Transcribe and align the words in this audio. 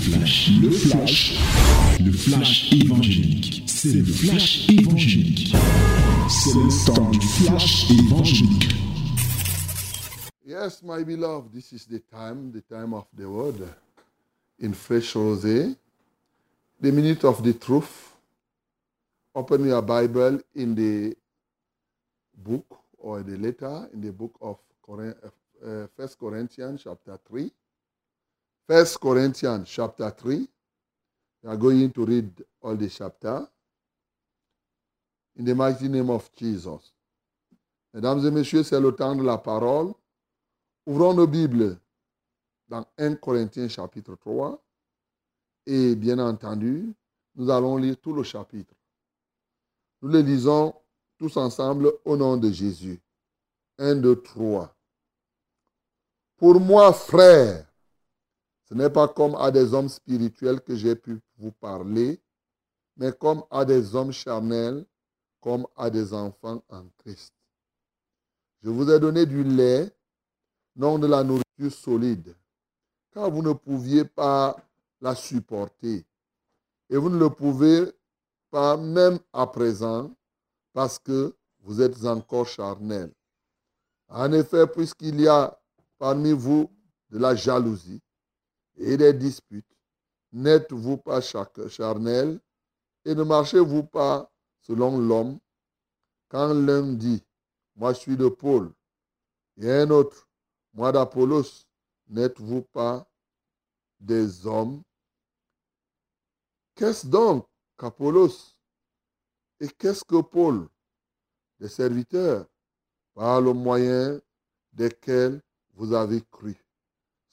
flash, 0.00 0.50
le 0.62 0.70
flash, 0.70 1.38
le 2.00 2.12
flash 2.12 2.72
évangélique. 2.72 3.64
C'est 3.66 3.92
le 3.92 4.04
flash 4.04 4.68
évangélique. 4.70 5.54
C'est 6.28 6.54
le 6.54 6.86
temps 6.86 7.10
du 7.10 7.20
flash 7.20 7.90
évangélique. 7.90 8.74
Yes, 10.46 10.82
my 10.82 11.04
beloved, 11.04 11.52
this 11.52 11.72
is 11.72 11.86
the 11.86 12.00
time, 12.10 12.50
the 12.50 12.62
time 12.62 12.94
of 12.94 13.06
the 13.16 13.28
word 13.28 13.68
in 14.58 14.72
fresh 14.72 15.14
rosé, 15.14 15.76
the 16.80 16.90
minute 16.90 17.24
of 17.24 17.42
the 17.42 17.52
truth. 17.52 18.16
Open 19.34 19.66
your 19.66 19.82
Bible 19.82 20.40
in 20.56 20.74
the 20.74 21.16
book 22.34 22.66
or 22.98 23.22
the 23.22 23.36
letter 23.36 23.88
in 23.92 24.00
the 24.00 24.12
book 24.12 24.32
of 24.40 24.58
uh, 24.88 25.86
First 25.94 26.18
Corinthians 26.18 26.82
chapter 26.82 27.18
3. 27.28 27.52
First 28.70 29.00
Corinthians 29.00 29.68
chapter 29.68 30.08
3. 30.10 30.48
We 31.42 31.50
are 31.50 31.56
going 31.56 31.90
to 31.90 32.06
read 32.06 32.30
all 32.62 32.76
the 32.76 32.88
chapter 32.88 33.44
in 35.34 35.44
the 35.44 35.56
mighty 35.56 35.88
name 35.88 36.08
of 36.08 36.30
Jesus. 36.36 36.92
Mesdames 37.92 38.24
et 38.24 38.30
messieurs, 38.30 38.62
c'est 38.62 38.78
le 38.78 38.92
temps 38.92 39.16
de 39.16 39.24
la 39.24 39.38
parole. 39.38 39.92
Ouvrons 40.86 41.14
nos 41.14 41.26
Bibles 41.26 41.80
dans 42.68 42.86
1 42.96 43.16
Corinthiens 43.16 43.68
chapitre 43.68 44.14
3. 44.14 44.62
Et 45.66 45.96
bien 45.96 46.20
entendu, 46.20 46.94
nous 47.34 47.50
allons 47.50 47.76
lire 47.76 47.96
tout 48.00 48.12
le 48.12 48.22
chapitre. 48.22 48.76
Nous 50.00 50.10
le 50.10 50.20
lisons 50.20 50.76
tous 51.18 51.36
ensemble 51.38 51.92
au 52.04 52.16
nom 52.16 52.36
de 52.36 52.52
Jésus. 52.52 53.00
1, 53.78 53.96
2, 53.96 54.22
3. 54.22 54.72
Pour 56.36 56.60
moi, 56.60 56.92
frère, 56.92 57.66
ce 58.70 58.74
n'est 58.76 58.90
pas 58.90 59.08
comme 59.08 59.34
à 59.34 59.50
des 59.50 59.74
hommes 59.74 59.88
spirituels 59.88 60.60
que 60.60 60.76
j'ai 60.76 60.94
pu 60.94 61.20
vous 61.38 61.50
parler, 61.50 62.20
mais 62.96 63.10
comme 63.12 63.42
à 63.50 63.64
des 63.64 63.96
hommes 63.96 64.12
charnels, 64.12 64.86
comme 65.40 65.66
à 65.76 65.90
des 65.90 66.14
enfants 66.14 66.62
en 66.68 66.84
Christ. 66.98 67.34
Je 68.62 68.70
vous 68.70 68.88
ai 68.88 69.00
donné 69.00 69.26
du 69.26 69.42
lait, 69.42 69.92
non 70.76 71.00
de 71.00 71.08
la 71.08 71.24
nourriture 71.24 71.72
solide, 71.72 72.36
car 73.12 73.28
vous 73.28 73.42
ne 73.42 73.54
pouviez 73.54 74.04
pas 74.04 74.56
la 75.00 75.16
supporter. 75.16 76.06
Et 76.90 76.96
vous 76.96 77.10
ne 77.10 77.18
le 77.18 77.30
pouvez 77.30 77.90
pas 78.52 78.76
même 78.76 79.18
à 79.32 79.48
présent, 79.48 80.14
parce 80.72 80.96
que 81.00 81.34
vous 81.58 81.82
êtes 81.82 82.04
encore 82.04 82.46
charnel. 82.46 83.12
En 84.08 84.32
effet, 84.32 84.68
puisqu'il 84.68 85.20
y 85.20 85.26
a 85.26 85.60
parmi 85.98 86.30
vous 86.30 86.70
de 87.10 87.18
la 87.18 87.34
jalousie 87.34 88.00
et 88.76 88.96
des 88.96 89.12
disputes, 89.12 89.76
n'êtes-vous 90.32 90.96
pas 90.96 91.20
charnel 91.20 92.40
et 93.04 93.14
ne 93.14 93.22
marchez-vous 93.22 93.84
pas 93.84 94.30
selon 94.60 94.98
l'homme? 94.98 95.38
Quand 96.28 96.54
l'un 96.54 96.92
dit, 96.92 97.22
moi 97.74 97.92
je 97.92 97.98
suis 97.98 98.16
de 98.16 98.28
Paul, 98.28 98.72
et 99.56 99.70
un 99.70 99.90
autre, 99.90 100.28
moi 100.72 100.92
d'Apollos, 100.92 101.66
n'êtes-vous 102.08 102.62
pas 102.62 103.06
des 103.98 104.46
hommes? 104.46 104.82
Qu'est-ce 106.74 107.06
donc 107.06 107.46
qu'Apollos 107.76 108.54
Et 109.58 109.68
qu'est-ce 109.68 110.04
que 110.04 110.22
Paul 110.22 110.68
Des 111.58 111.68
serviteurs, 111.68 112.46
par 113.14 113.40
le 113.40 113.52
moyen 113.52 114.20
desquels 114.72 115.42
vous 115.74 115.92
avez 115.92 116.22
cru, 116.30 116.56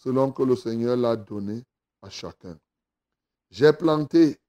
selon 0.08 0.32
que 0.32 0.42
le 0.42 0.56
Seigneur 0.56 0.96
l'a 0.96 1.18
donné 1.18 1.66
à 2.02 2.10
chacun. 2.10 2.58
J'ai 3.50 3.74
planté, 3.74 4.40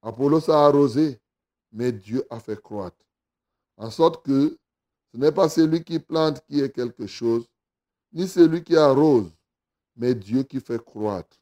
Apollos 0.00 0.48
a 0.48 0.64
arrosé, 0.64 1.20
mais 1.72 1.90
Dieu 1.90 2.24
a 2.30 2.38
fait 2.38 2.62
croître. 2.62 3.04
En 3.76 3.90
sorte 3.90 4.24
que 4.24 4.56
ce 5.12 5.18
n'est 5.18 5.32
pas 5.32 5.48
celui 5.48 5.82
qui 5.82 5.98
plante 5.98 6.40
qui 6.46 6.60
est 6.60 6.70
quelque 6.70 7.08
chose, 7.08 7.48
ni 8.12 8.28
celui 8.28 8.62
qui 8.62 8.76
arrose, 8.76 9.28
mais 9.96 10.14
Dieu 10.14 10.44
qui 10.44 10.60
fait 10.60 10.84
croître. 10.84 11.36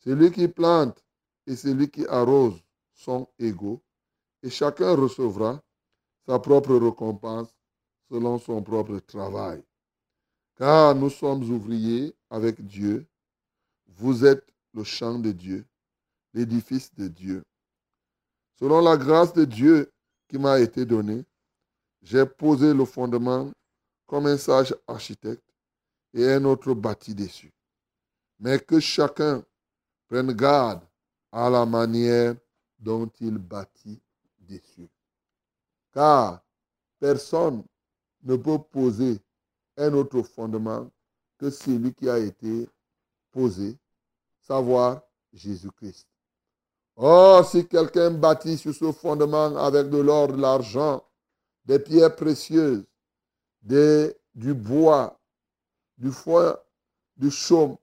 Celui 0.00 0.32
qui 0.32 0.48
plante 0.48 1.00
et 1.46 1.54
celui 1.54 1.88
qui 1.88 2.04
arrose 2.08 2.60
sont 2.92 3.28
égaux, 3.38 3.80
et 4.42 4.50
chacun 4.50 4.96
recevra 4.96 5.62
sa 6.26 6.40
propre 6.40 6.74
récompense 6.74 7.54
selon 8.10 8.36
son 8.40 8.60
propre 8.64 8.98
travail. 8.98 9.62
Car 10.58 10.92
nous 10.96 11.08
sommes 11.08 11.48
ouvriers 11.52 12.12
avec 12.28 12.60
Dieu, 12.66 13.06
vous 13.86 14.24
êtes 14.24 14.44
le 14.74 14.82
champ 14.82 15.16
de 15.16 15.30
Dieu, 15.30 15.64
l'édifice 16.34 16.92
de 16.96 17.06
Dieu. 17.06 17.44
Selon 18.58 18.80
la 18.80 18.96
grâce 18.96 19.32
de 19.32 19.44
Dieu 19.44 19.92
qui 20.26 20.36
m'a 20.36 20.58
été 20.58 20.84
donnée, 20.84 21.24
j'ai 22.02 22.26
posé 22.26 22.74
le 22.74 22.84
fondement 22.84 23.52
comme 24.04 24.26
un 24.26 24.36
sage 24.36 24.74
architecte 24.88 25.44
et 26.12 26.28
un 26.28 26.44
autre 26.44 26.74
bâti 26.74 27.14
dessus. 27.14 27.52
Mais 28.40 28.58
que 28.58 28.80
chacun 28.80 29.44
prenne 30.08 30.32
garde 30.32 30.82
à 31.30 31.48
la 31.48 31.64
manière 31.66 32.34
dont 32.80 33.08
il 33.20 33.38
bâtit 33.38 34.00
dessus. 34.40 34.88
Car 35.92 36.42
personne 36.98 37.62
ne 38.24 38.34
peut 38.34 38.58
poser 38.58 39.20
un 39.78 39.94
autre 39.94 40.22
fondement 40.22 40.90
que 41.38 41.50
celui 41.50 41.94
qui 41.94 42.08
a 42.08 42.18
été 42.18 42.68
posé, 43.30 43.76
savoir 44.40 45.02
Jésus-Christ. 45.32 46.06
Or, 46.96 47.48
si 47.48 47.66
quelqu'un 47.66 48.10
bâtit 48.10 48.58
sur 48.58 48.74
ce 48.74 48.90
fondement 48.90 49.56
avec 49.56 49.88
de 49.88 49.98
l'or, 49.98 50.28
de 50.28 50.40
l'argent, 50.40 51.04
des 51.64 51.78
pierres 51.78 52.16
précieuses, 52.16 52.84
des, 53.62 54.16
du 54.34 54.52
bois, 54.52 55.16
du 55.96 56.10
foin, 56.10 56.56
du 57.16 57.30
chaume, 57.30 57.76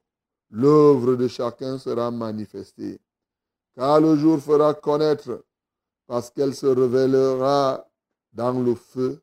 l'œuvre 0.50 1.16
de 1.16 1.27
chacun 1.27 1.77
sera 1.77 2.12
manifestée. 2.12 3.00
Car 3.75 4.01
le 4.01 4.16
jour 4.17 4.39
fera 4.39 4.73
connaître, 4.73 5.44
parce 6.07 6.29
qu'elle 6.29 6.56
se 6.56 6.66
révélera 6.66 7.88
dans 8.33 8.59
le 8.59 8.75
feu, 8.75 9.22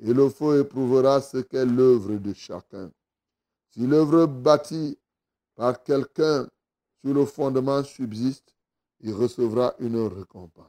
et 0.00 0.12
le 0.12 0.28
feu 0.28 0.60
éprouvera 0.60 1.20
ce 1.20 1.38
qu'est 1.38 1.66
l'œuvre 1.66 2.16
de 2.16 2.32
chacun. 2.32 2.90
Si 3.70 3.86
l'œuvre 3.86 4.26
bâtie 4.26 4.98
par 5.54 5.82
quelqu'un 5.82 6.48
sur 7.00 7.14
le 7.14 7.24
fondement 7.24 7.82
subsiste, 7.82 8.54
il 9.00 9.12
recevra 9.12 9.74
une 9.78 10.06
récompense. 10.06 10.66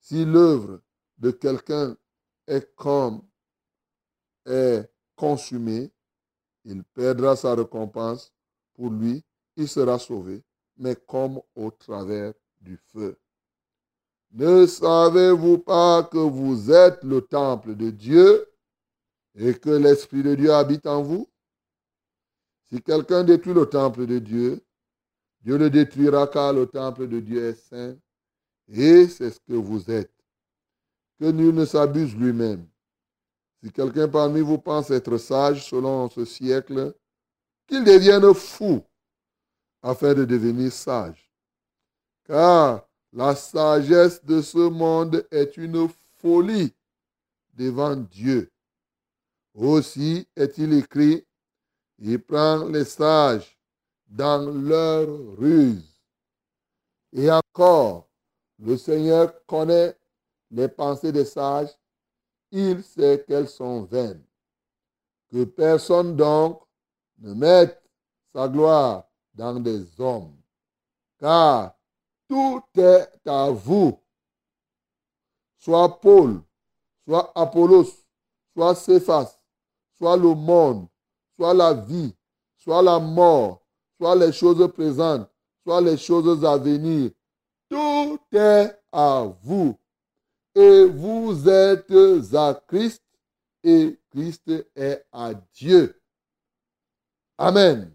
Si 0.00 0.24
l'œuvre 0.24 0.80
de 1.18 1.30
quelqu'un 1.30 1.96
est 2.46 2.74
comme 2.74 3.22
est 4.46 4.88
consumée, 5.14 5.90
il 6.64 6.82
perdra 6.84 7.36
sa 7.36 7.54
récompense. 7.54 8.32
Pour 8.74 8.90
lui, 8.90 9.24
il 9.56 9.68
sera 9.68 9.98
sauvé, 9.98 10.42
mais 10.76 10.96
comme 10.96 11.40
au 11.54 11.70
travers 11.70 12.32
du 12.60 12.76
feu. 12.76 13.18
Ne 14.32 14.66
savez-vous 14.66 15.58
pas 15.58 16.02
que 16.02 16.18
vous 16.18 16.70
êtes 16.70 17.02
le 17.02 17.22
temple 17.22 17.74
de 17.74 17.90
Dieu 17.90 18.46
et 19.34 19.54
que 19.54 19.70
l'Esprit 19.70 20.22
de 20.22 20.34
Dieu 20.34 20.52
habite 20.52 20.86
en 20.86 21.02
vous? 21.02 21.28
Si 22.68 22.82
quelqu'un 22.82 23.24
détruit 23.24 23.54
le 23.54 23.66
temple 23.66 24.06
de 24.06 24.18
Dieu, 24.18 24.62
Dieu 25.40 25.56
le 25.56 25.70
détruira 25.70 26.26
car 26.26 26.52
le 26.52 26.66
temple 26.66 27.08
de 27.08 27.20
Dieu 27.20 27.48
est 27.48 27.54
saint 27.54 27.96
et 28.68 29.08
c'est 29.08 29.30
ce 29.30 29.40
que 29.40 29.54
vous 29.54 29.90
êtes. 29.90 30.12
Que 31.18 31.30
nul 31.30 31.54
ne 31.54 31.64
s'abuse 31.64 32.14
lui-même. 32.14 32.66
Si 33.62 33.72
quelqu'un 33.72 34.08
parmi 34.08 34.40
vous 34.40 34.58
pense 34.58 34.90
être 34.90 35.16
sage 35.16 35.66
selon 35.66 36.08
ce 36.10 36.24
siècle, 36.24 36.94
qu'il 37.66 37.82
devienne 37.82 38.32
fou 38.34 38.82
afin 39.82 40.14
de 40.14 40.24
devenir 40.24 40.72
sage. 40.72 41.30
Car 42.24 42.87
la 43.12 43.34
sagesse 43.34 44.24
de 44.24 44.42
ce 44.42 44.68
monde 44.68 45.26
est 45.30 45.56
une 45.56 45.88
folie 46.16 46.74
devant 47.54 47.96
Dieu. 47.96 48.50
Aussi 49.54 50.26
est-il 50.36 50.72
écrit, 50.74 51.26
il 51.98 52.22
prend 52.22 52.64
les 52.66 52.84
sages 52.84 53.58
dans 54.06 54.50
leur 54.50 55.08
ruse. 55.36 56.00
Et 57.12 57.30
encore, 57.30 58.08
le 58.58 58.76
Seigneur 58.76 59.44
connaît 59.46 59.96
les 60.50 60.68
pensées 60.68 61.12
des 61.12 61.24
sages, 61.24 61.76
il 62.50 62.82
sait 62.82 63.24
qu'elles 63.26 63.48
sont 63.48 63.82
vaines. 63.82 64.24
Que 65.30 65.44
personne 65.44 66.16
donc 66.16 66.62
ne 67.18 67.34
mette 67.34 67.82
sa 68.32 68.48
gloire 68.48 69.04
dans 69.34 69.60
des 69.60 70.00
hommes, 70.00 70.36
car 71.18 71.77
tout 72.28 72.62
est 72.76 73.08
à 73.26 73.50
vous. 73.50 73.98
Soit 75.58 76.00
Paul, 76.00 76.40
soit 77.04 77.32
Apollos, 77.34 77.88
soit 78.52 78.74
Céphas, 78.74 79.36
soit 79.96 80.16
le 80.16 80.34
monde, 80.34 80.86
soit 81.36 81.54
la 81.54 81.74
vie, 81.74 82.14
soit 82.56 82.82
la 82.82 82.98
mort, 82.98 83.62
soit 83.96 84.14
les 84.14 84.32
choses 84.32 84.72
présentes, 84.72 85.28
soit 85.64 85.80
les 85.80 85.96
choses 85.96 86.44
à 86.44 86.56
venir. 86.56 87.10
Tout 87.68 88.18
est 88.32 88.78
à 88.92 89.24
vous. 89.42 89.78
Et 90.54 90.84
vous 90.86 91.48
êtes 91.48 91.92
à 92.34 92.54
Christ 92.66 93.02
et 93.62 93.98
Christ 94.10 94.50
est 94.74 95.04
à 95.12 95.34
Dieu. 95.34 96.00
Amen. 97.36 97.94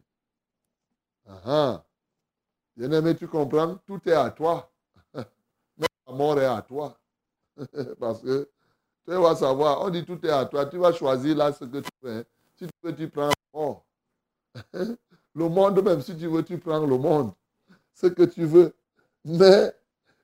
Bien-aimé, 2.76 3.16
tu 3.16 3.28
comprends? 3.28 3.76
Tout 3.86 4.00
est 4.08 4.14
à 4.14 4.32
toi. 4.32 4.72
Même 5.14 5.88
la 6.08 6.14
mort 6.14 6.40
est 6.40 6.46
à 6.46 6.62
toi. 6.62 7.00
Parce 8.00 8.22
que 8.22 8.50
tu 9.06 9.12
vas 9.12 9.36
savoir, 9.36 9.82
on 9.82 9.90
dit 9.90 10.04
tout 10.06 10.20
est 10.26 10.30
à 10.30 10.46
toi. 10.46 10.66
Tu 10.66 10.78
vas 10.78 10.92
choisir 10.92 11.36
là 11.38 11.54
ce 11.54 11.66
que 11.66 11.80
tu 11.80 11.90
veux. 12.02 12.12
Hein. 12.20 12.24
Si 12.56 12.66
tu 12.66 12.72
veux, 12.84 12.96
tu 12.96 13.10
prends 13.10 13.28
la 13.28 13.34
mort. 13.54 13.86
Le 15.36 15.50
monde, 15.50 15.84
même 15.84 16.02
si 16.02 16.16
tu 16.16 16.28
veux, 16.28 16.44
tu 16.44 16.58
prends 16.60 16.86
le 16.86 16.98
monde. 16.98 17.32
Ce 17.96 18.06
que 18.06 18.22
tu 18.24 18.46
veux. 18.46 18.76
Mais 19.26 19.74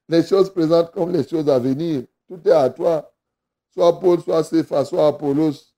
les 0.07 0.23
choses 0.23 0.51
présentes 0.51 0.91
comme 0.91 1.11
les 1.11 1.27
choses 1.27 1.49
à 1.49 1.57
venir, 1.57 2.03
tout 2.27 2.39
est 2.47 2.51
à 2.51 2.69
toi. 2.69 3.11
Soit 3.73 3.99
Paul, 3.99 4.21
soit 4.21 4.43
Cépha, 4.43 4.85
soit 4.85 5.07
Apollos. 5.07 5.73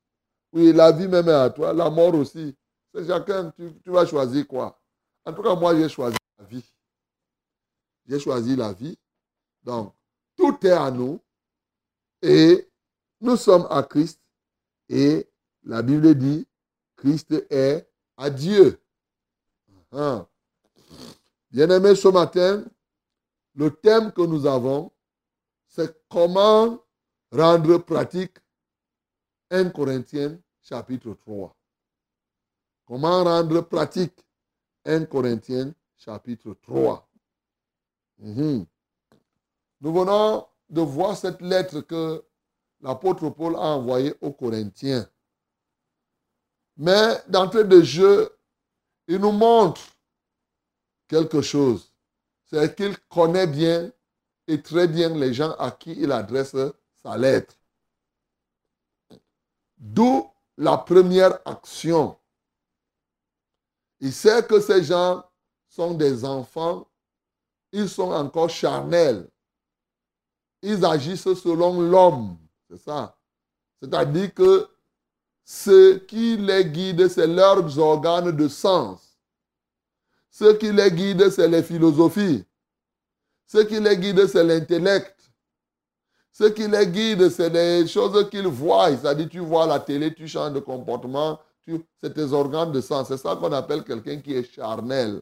Oui, 0.51 0.73
la 0.73 0.91
vie 0.91 1.07
même 1.07 1.29
est 1.29 1.31
à 1.31 1.49
toi, 1.49 1.71
la 1.71 1.89
mort 1.89 2.13
aussi. 2.15 2.53
C'est 2.93 3.07
chacun, 3.07 3.51
tu, 3.51 3.71
tu 3.81 3.89
vas 3.89 4.05
choisir 4.05 4.45
quoi. 4.45 4.77
En 5.25 5.31
tout 5.31 5.41
cas, 5.41 5.55
moi, 5.55 5.73
j'ai 5.77 5.87
choisi 5.87 6.17
vie. 6.43 6.63
J'ai 8.07 8.19
choisi 8.19 8.55
la 8.55 8.73
vie. 8.73 8.97
Donc, 9.63 9.93
tout 10.35 10.57
est 10.65 10.71
à 10.71 10.89
nous. 10.91 11.19
Et 12.21 12.69
nous 13.19 13.37
sommes 13.37 13.67
à 13.69 13.83
Christ. 13.83 14.19
Et 14.89 15.29
la 15.63 15.81
Bible 15.81 16.15
dit, 16.15 16.47
Christ 16.95 17.33
est 17.49 17.87
à 18.17 18.29
Dieu. 18.29 18.79
Hein. 19.91 20.27
Bien-aimés, 21.49 21.95
ce 21.95 22.07
matin, 22.07 22.63
le 23.55 23.71
thème 23.71 24.11
que 24.11 24.21
nous 24.21 24.45
avons, 24.45 24.91
c'est 25.67 26.03
comment 26.09 26.79
rendre 27.31 27.77
pratique 27.79 28.37
1 29.49 29.69
Corinthiens 29.69 30.37
chapitre 30.61 31.13
3. 31.13 31.55
Comment 32.85 33.23
rendre 33.23 33.61
pratique 33.61 34.17
1 34.85 35.05
Corinthiens 35.05 35.73
chapitre 36.03 36.55
3. 36.63 37.07
Mhm. 38.17 38.65
Nous 39.81 39.93
venons 39.93 40.47
de 40.69 40.81
voir 40.81 41.15
cette 41.15 41.41
lettre 41.41 41.81
que 41.81 42.23
l'apôtre 42.81 43.29
Paul 43.29 43.55
a 43.55 43.75
envoyée 43.75 44.13
aux 44.21 44.31
Corinthiens. 44.31 45.07
Mais 46.77 47.21
d'entrée 47.27 47.65
de 47.65 47.81
jeu, 47.81 48.35
il 49.07 49.17
nous 49.17 49.31
montre 49.31 49.81
quelque 51.07 51.41
chose. 51.41 51.91
C'est 52.45 52.75
qu'il 52.75 52.97
connaît 53.09 53.47
bien 53.47 53.91
et 54.47 54.61
très 54.61 54.87
bien 54.87 55.09
les 55.09 55.33
gens 55.33 55.51
à 55.53 55.71
qui 55.71 55.91
il 55.91 56.11
adresse 56.11 56.55
sa 57.03 57.17
lettre. 57.17 57.55
D'où 59.77 60.29
la 60.57 60.77
première 60.77 61.39
action. 61.45 62.17
Il 63.99 64.13
sait 64.13 64.45
que 64.45 64.59
ces 64.59 64.83
gens 64.83 65.23
sont 65.71 65.93
des 65.93 66.25
enfants, 66.25 66.85
ils 67.71 67.89
sont 67.89 68.11
encore 68.11 68.49
charnels. 68.49 69.27
Ils 70.61 70.85
agissent 70.85 71.33
selon 71.33 71.81
l'homme. 71.81 72.37
C'est 72.69 72.77
ça. 72.77 73.17
C'est-à-dire 73.81 74.33
que 74.33 74.67
ce 75.43 75.97
qui 75.97 76.37
les 76.37 76.65
guide, 76.65 77.07
c'est 77.07 77.25
leurs 77.25 77.79
organes 77.79 78.31
de 78.31 78.47
sens. 78.47 79.17
Ce 80.29 80.53
qui 80.53 80.71
les 80.71 80.91
guide, 80.91 81.29
c'est 81.29 81.47
les 81.47 81.63
philosophies. 81.63 82.45
Ce 83.47 83.59
qui 83.59 83.79
les 83.79 83.97
guide, 83.97 84.27
c'est 84.27 84.43
l'intellect. 84.43 85.15
Ce 86.31 86.45
qui 86.45 86.67
les 86.67 86.87
guide, 86.87 87.29
c'est 87.29 87.49
les 87.49 87.87
choses 87.87 88.29
qu'ils 88.29 88.47
voient. 88.47 88.89
C'est-à-dire, 88.89 89.29
tu 89.29 89.39
vois 89.39 89.65
la 89.65 89.79
télé, 89.79 90.13
tu 90.13 90.27
changes 90.27 90.53
de 90.53 90.59
comportement, 90.59 91.39
c'est 91.97 92.13
tes 92.13 92.33
organes 92.33 92.71
de 92.71 92.81
sens. 92.81 93.07
C'est 93.07 93.17
ça 93.17 93.35
qu'on 93.35 93.51
appelle 93.51 93.83
quelqu'un 93.83 94.17
qui 94.19 94.33
est 94.33 94.43
charnel. 94.53 95.21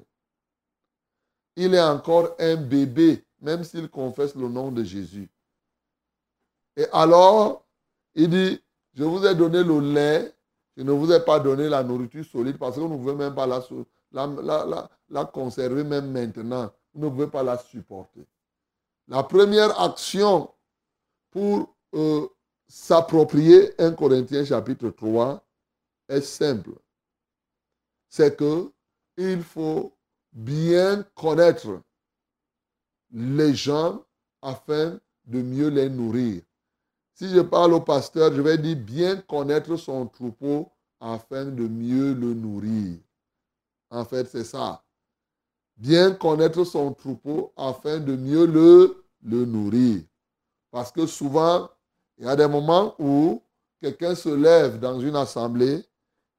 Il 1.62 1.76
est 1.76 1.82
encore 1.82 2.38
un 2.40 2.56
bébé, 2.56 3.22
même 3.42 3.66
s'il 3.66 3.90
confesse 3.90 4.34
le 4.34 4.48
nom 4.48 4.72
de 4.72 4.82
Jésus. 4.82 5.30
Et 6.78 6.86
alors, 6.94 7.66
il 8.16 8.30
dit, 8.30 8.64
je 8.94 9.04
vous 9.04 9.26
ai 9.26 9.36
donné 9.36 9.62
le 9.62 9.82
lait, 9.94 10.34
je 10.78 10.84
ne 10.84 10.92
vous 10.94 11.12
ai 11.12 11.20
pas 11.20 11.38
donné 11.38 11.68
la 11.68 11.84
nourriture 11.84 12.24
solide 12.24 12.58
parce 12.58 12.78
que 12.78 12.80
vous 12.80 12.88
ne 12.88 12.96
pouvez 12.96 13.14
même 13.14 13.36
pas 13.36 13.46
la, 13.46 15.26
conserver 15.26 15.84
même 15.84 16.10
maintenant. 16.12 16.72
Vous 16.94 17.04
ne 17.04 17.10
pouvez 17.10 17.28
pas 17.28 17.44
la 17.44 17.58
supporter. 17.58 18.26
La 19.10 19.24
première 19.24 19.78
action 19.82 20.50
pour 21.30 21.76
euh, 21.94 22.26
s'approprier 22.70 23.74
1 23.82 23.92
Corinthiens 23.96 24.46
chapitre 24.46 24.92
3 24.92 25.46
est 26.08 26.22
simple. 26.22 26.72
C'est 28.08 28.38
que 28.38 28.72
il 29.18 29.44
faut 29.44 29.99
bien 30.32 31.04
connaître 31.16 31.82
les 33.12 33.54
gens 33.54 34.04
afin 34.42 35.00
de 35.26 35.42
mieux 35.42 35.70
les 35.70 35.90
nourrir. 35.90 36.42
Si 37.14 37.30
je 37.30 37.42
parle 37.42 37.74
au 37.74 37.82
pasteur, 37.82 38.34
je 38.34 38.42
vais 38.42 38.58
dire 38.58 38.78
bien 38.78 39.18
connaître 39.18 39.76
son 39.76 40.08
troupeau 40.08 40.72
afin 41.00 41.46
de 41.46 41.68
mieux 41.68 42.14
le 42.14 42.34
nourrir. 42.34 43.00
En 43.90 44.06
fait, 44.06 44.26
c'est 44.30 44.44
ça. 44.44 44.84
Bien 45.76 46.12
connaître 46.14 46.64
son 46.64 46.94
troupeau 46.94 47.54
afin 47.58 48.00
de 48.00 48.16
mieux 48.16 48.46
le, 48.46 49.04
le 49.24 49.46
nourrir. 49.46 50.02
Parce 50.72 50.92
que 50.92 51.06
souvent, 51.06 51.70
il 52.18 52.26
y 52.26 52.28
a 52.28 52.36
des 52.36 52.48
moments 52.48 52.96
où 53.00 53.42
quelqu'un 53.82 54.16
se 54.16 54.30
lève 54.30 54.80
dans 54.80 55.00
une 55.00 55.16
assemblée, 55.16 55.84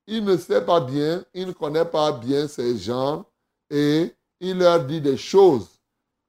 il 0.07 0.25
ne 0.25 0.37
sait 0.37 0.65
pas 0.65 0.81
bien, 0.81 1.25
il 1.35 1.49
ne 1.49 1.53
connaît 1.53 1.85
pas 1.85 2.13
bien 2.13 2.49
ces 2.49 2.77
gens 2.79 3.25
et 3.71 4.15
il 4.41 4.59
leur 4.59 4.85
dit 4.85 5.01
des 5.01 5.17
choses 5.17 5.69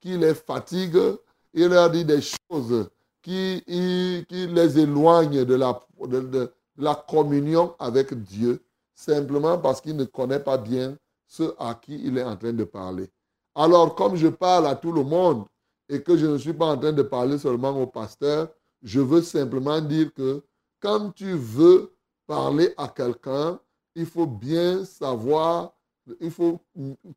qui 0.00 0.16
les 0.16 0.34
fatiguent, 0.34 1.16
il 1.52 1.66
leur 1.68 1.90
dit 1.90 2.04
des 2.04 2.20
choses 2.20 2.88
qui, 3.22 3.62
qui 3.66 4.46
les 4.46 4.78
éloignent 4.78 5.44
de 5.44 5.54
la, 5.54 5.80
de 6.08 6.52
la 6.78 6.94
communion 6.94 7.74
avec 7.78 8.14
Dieu, 8.22 8.62
simplement 8.94 9.58
parce 9.58 9.80
qu'il 9.80 9.96
ne 9.96 10.04
connaît 10.04 10.40
pas 10.40 10.58
bien 10.58 10.96
ceux 11.26 11.54
à 11.58 11.74
qui 11.74 12.00
il 12.04 12.18
est 12.18 12.24
en 12.24 12.36
train 12.36 12.52
de 12.52 12.64
parler. 12.64 13.08
Alors, 13.54 13.94
comme 13.94 14.16
je 14.16 14.28
parle 14.28 14.66
à 14.66 14.74
tout 14.74 14.92
le 14.92 15.02
monde, 15.02 15.44
et 15.92 16.02
que 16.02 16.16
je 16.16 16.26
ne 16.26 16.38
suis 16.38 16.54
pas 16.54 16.66
en 16.66 16.78
train 16.78 16.92
de 16.92 17.02
parler 17.02 17.38
seulement 17.38 17.78
au 17.80 17.86
pasteur. 17.86 18.48
Je 18.82 18.98
veux 18.98 19.20
simplement 19.20 19.80
dire 19.80 20.12
que 20.14 20.42
quand 20.80 21.10
tu 21.10 21.34
veux 21.34 21.94
parler 22.26 22.72
à 22.78 22.88
quelqu'un, 22.88 23.60
il 23.94 24.06
faut 24.06 24.26
bien 24.26 24.86
savoir, 24.86 25.74
il 26.20 26.30
faut 26.30 26.60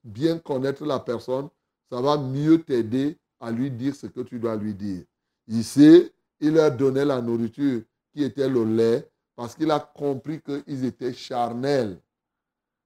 bien 0.03 0.39
connaître 0.39 0.85
la 0.85 0.99
personne. 0.99 1.49
Ça 1.91 2.01
va 2.01 2.17
mieux 2.17 2.61
t'aider 2.63 3.17
à 3.39 3.51
lui 3.51 3.71
dire 3.71 3.95
ce 3.95 4.07
que 4.07 4.21
tu 4.21 4.39
dois 4.39 4.55
lui 4.55 4.73
dire. 4.73 5.03
Ici, 5.47 6.11
il 6.39 6.53
leur 6.53 6.71
donnait 6.71 7.05
la 7.05 7.21
nourriture 7.21 7.81
qui 8.13 8.23
était 8.23 8.49
le 8.49 8.63
lait 8.63 9.09
parce 9.35 9.55
qu'il 9.55 9.69
a 9.71 9.79
compris 9.79 10.41
qu'ils 10.41 10.85
étaient 10.85 11.13
charnels. 11.13 11.99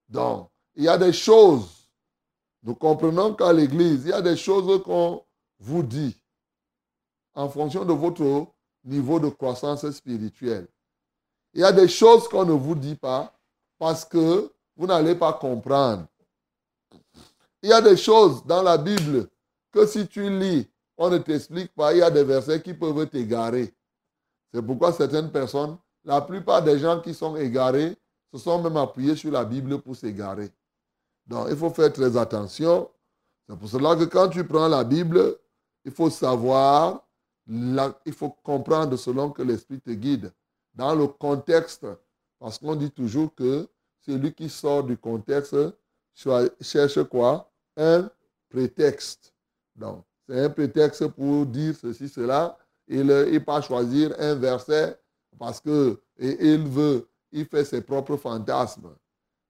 Donc, 0.08 0.50
il 0.76 0.84
y 0.84 0.88
a 0.88 0.98
des 0.98 1.14
choses, 1.14 1.90
nous 2.64 2.76
comprenons 2.76 3.36
qu'à 3.36 3.54
l'Église, 3.54 4.06
il 4.06 4.10
y 4.10 4.14
a 4.14 4.22
des 4.22 4.38
choses 4.38 4.82
qu'on 4.84 5.24
vous 5.60 5.84
dit, 5.84 6.20
en 7.34 7.50
fonction 7.50 7.86
de 7.86 7.94
votre 7.94 8.48
niveau 8.84 9.20
de 9.20 9.30
croissance 9.30 9.90
spirituelle. 9.92 10.68
Il 11.54 11.62
y 11.62 11.64
a 11.64 11.72
des 11.72 11.88
choses 11.88 12.28
qu'on 12.28 12.46
ne 12.46 12.54
vous 12.54 12.76
dit 12.76 12.96
pas 12.96 13.38
parce 13.78 14.06
que 14.06 14.52
vous 14.80 14.88
n'allez 14.88 15.14
pas 15.14 15.34
comprendre. 15.34 16.08
Il 17.62 17.70
y 17.70 17.74
a 17.74 17.82
des 17.82 17.98
choses 17.98 18.46
dans 18.46 18.62
la 18.62 18.78
Bible 18.78 19.28
que 19.74 19.86
si 19.86 20.08
tu 20.08 20.30
lis, 20.30 20.70
on 20.98 21.10
ne 21.10 21.18
t'explique 21.18 21.76
pas. 21.76 21.94
Il 21.94 21.98
y 21.98 22.02
a 22.02 22.10
des 22.10 22.24
versets 22.24 22.62
qui 22.62 22.74
peuvent 22.74 23.06
t'égarer. 23.08 23.74
C'est 24.54 24.62
pourquoi 24.62 24.94
certaines 24.94 25.32
personnes, 25.32 25.78
la 26.06 26.22
plupart 26.22 26.64
des 26.64 26.80
gens 26.80 27.02
qui 27.02 27.14
sont 27.14 27.36
égarés, 27.36 27.98
se 28.34 28.40
sont 28.40 28.64
même 28.64 28.78
appuyés 28.78 29.18
sur 29.18 29.32
la 29.32 29.44
Bible 29.44 29.82
pour 29.82 29.98
s'égarer. 29.98 30.50
Donc, 31.28 31.48
il 31.50 31.58
faut 31.58 31.72
faire 31.72 31.92
très 31.92 32.16
attention. 32.16 32.90
C'est 33.50 33.60
pour 33.60 33.68
cela 33.68 33.98
que 33.98 34.06
quand 34.06 34.30
tu 34.30 34.46
prends 34.46 34.70
la 34.70 34.86
Bible, 34.86 35.38
il 35.84 35.92
faut 35.92 36.10
savoir, 36.10 37.06
il 37.48 38.14
faut 38.14 38.30
comprendre 38.30 38.96
selon 38.96 39.30
que 39.32 39.42
l'Esprit 39.42 39.82
te 39.82 39.92
guide. 39.92 40.32
Dans 40.74 40.96
le 40.96 41.08
contexte, 41.08 41.86
parce 42.40 42.58
qu'on 42.58 42.76
dit 42.76 42.92
toujours 42.92 43.36
que 43.36 43.68
celui 44.02 44.34
qui 44.34 44.50
sort 44.50 44.84
du 44.84 44.98
contexte 44.98 45.56
cherche 46.14 47.04
quoi? 47.04 47.52
Un 47.78 48.10
prétexte. 48.50 49.34
Donc, 49.76 50.04
c'est 50.28 50.40
un 50.44 50.50
prétexte 50.50 51.08
pour 51.08 51.46
dire 51.46 51.76
ceci, 51.76 52.10
cela. 52.10 52.58
Il 52.88 53.06
ne 53.06 53.38
pas 53.40 53.62
choisir 53.62 54.16
un 54.20 54.36
verset 54.36 55.00
parce 55.38 55.60
que 55.60 56.02
il 56.18 56.68
veut, 56.68 57.08
il 57.32 57.46
fait 57.46 57.64
ses 57.64 57.82
propres 57.82 58.18
fantasmes. 58.18 58.96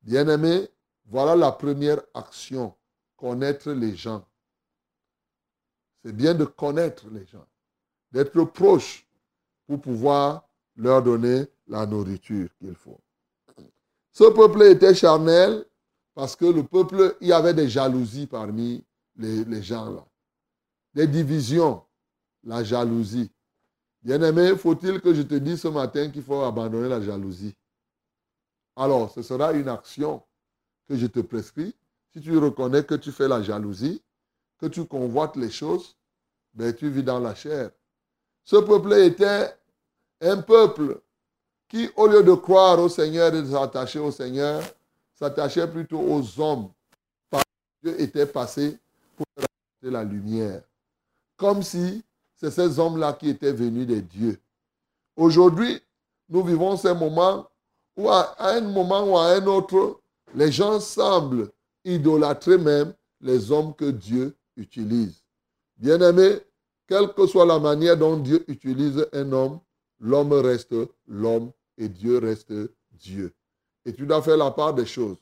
Bien-aimé, 0.01 0.67
voilà 1.05 1.35
la 1.35 1.51
première 1.51 2.01
action. 2.13 2.75
connaître 3.19 3.71
les 3.71 3.95
gens. 3.95 4.25
C'est 6.03 6.15
bien 6.15 6.33
de 6.33 6.45
connaître 6.45 7.09
les 7.09 7.25
gens, 7.25 7.45
d'être 8.11 8.41
proche 8.45 9.05
pour 9.67 9.81
pouvoir 9.81 10.47
leur 10.75 11.03
donner 11.03 11.45
la 11.67 11.85
nourriture 11.85 12.49
qu'il 12.57 12.75
faut. 12.75 13.01
Ce 14.19 14.25
peuple 14.25 14.63
était 14.63 14.93
charnel 14.93 15.63
parce 16.13 16.35
que 16.35 16.43
le 16.43 16.63
peuple, 16.63 17.15
il 17.21 17.29
y 17.29 17.31
avait 17.31 17.53
des 17.53 17.69
jalousies 17.69 18.27
parmi 18.27 18.83
les, 19.15 19.63
gens 19.63 19.89
là. 19.89 20.05
Des 20.93 21.07
divisions, 21.07 21.81
la 22.43 22.61
jalousie. 22.61 23.31
Bien-aimé, 24.01 24.57
faut-il 24.57 24.99
que 24.99 25.13
je 25.13 25.21
te 25.21 25.35
dise 25.35 25.61
ce 25.61 25.69
matin 25.69 26.09
qu'il 26.09 26.21
faut 26.21 26.41
abandonner 26.41 26.89
la 26.89 26.99
jalousie? 26.99 27.55
Alors, 28.75 29.09
ce 29.09 29.21
sera 29.21 29.53
une 29.53 29.69
action 29.69 30.21
que 30.89 30.97
je 30.97 31.07
te 31.07 31.21
prescris. 31.21 31.73
Si 32.11 32.19
tu 32.19 32.37
reconnais 32.37 32.83
que 32.83 32.95
tu 32.95 33.13
fais 33.13 33.29
la 33.29 33.41
jalousie, 33.41 34.03
que 34.57 34.65
tu 34.65 34.83
convoites 34.83 35.37
les 35.37 35.49
choses, 35.49 35.95
ben, 36.53 36.75
tu 36.75 36.89
vis 36.89 37.03
dans 37.03 37.21
la 37.21 37.35
chair. 37.35 37.71
Ce 38.43 38.57
peuple 38.57 38.91
était 38.95 39.55
un 40.19 40.41
peuple 40.41 41.01
qui, 41.69 41.87
au 41.95 42.07
lieu 42.07 42.23
de 42.23 42.33
croire 42.33 42.79
au 42.79 42.89
Seigneur 42.89 43.33
et 43.33 43.41
de 43.43 43.51
s'attacher 43.51 43.99
au 43.99 44.11
Seigneur, 44.11 44.61
s'attachait 45.13 45.67
plutôt 45.67 45.99
aux 45.99 46.41
hommes. 46.41 46.69
Parce 47.29 47.43
que 47.83 47.89
Dieu 47.89 48.01
était 48.01 48.25
passé 48.25 48.77
pour 49.15 49.25
la 49.83 50.03
lumière. 50.03 50.63
Comme 51.37 51.61
si 51.61 52.03
c'est 52.35 52.51
ces 52.51 52.79
hommes-là 52.79 53.13
qui 53.13 53.29
étaient 53.29 53.53
venus 53.53 53.85
des 53.85 54.01
dieux. 54.01 54.39
Aujourd'hui, 55.15 55.79
nous 56.27 56.43
vivons 56.43 56.75
ces 56.75 56.93
moments 56.93 57.47
où 57.95 58.09
à 58.09 58.35
un 58.39 58.61
moment 58.61 59.03
ou 59.03 59.17
à 59.17 59.27
un 59.33 59.45
autre, 59.45 59.99
les 60.33 60.51
gens 60.51 60.79
semblent 60.79 61.51
idolâtrer 61.83 62.57
même 62.57 62.93
les 63.21 63.51
hommes 63.51 63.75
que 63.75 63.91
Dieu 63.91 64.35
utilise. 64.55 65.21
Bien-aimé, 65.77 66.39
quelle 66.87 67.13
que 67.13 67.27
soit 67.27 67.45
la 67.45 67.59
manière 67.59 67.97
dont 67.97 68.17
Dieu 68.17 68.43
utilise 68.47 69.05
un 69.13 69.31
homme, 69.31 69.59
l'homme 69.99 70.33
reste 70.33 70.73
l'homme 71.07 71.51
et 71.79 71.89
Dieu 71.89 72.19
reste 72.19 72.53
Dieu. 72.91 73.33
Et 73.85 73.93
tu 73.93 74.05
dois 74.05 74.21
faire 74.21 74.37
la 74.37 74.51
part 74.51 74.75
des 74.75 74.85
choses. 74.85 75.17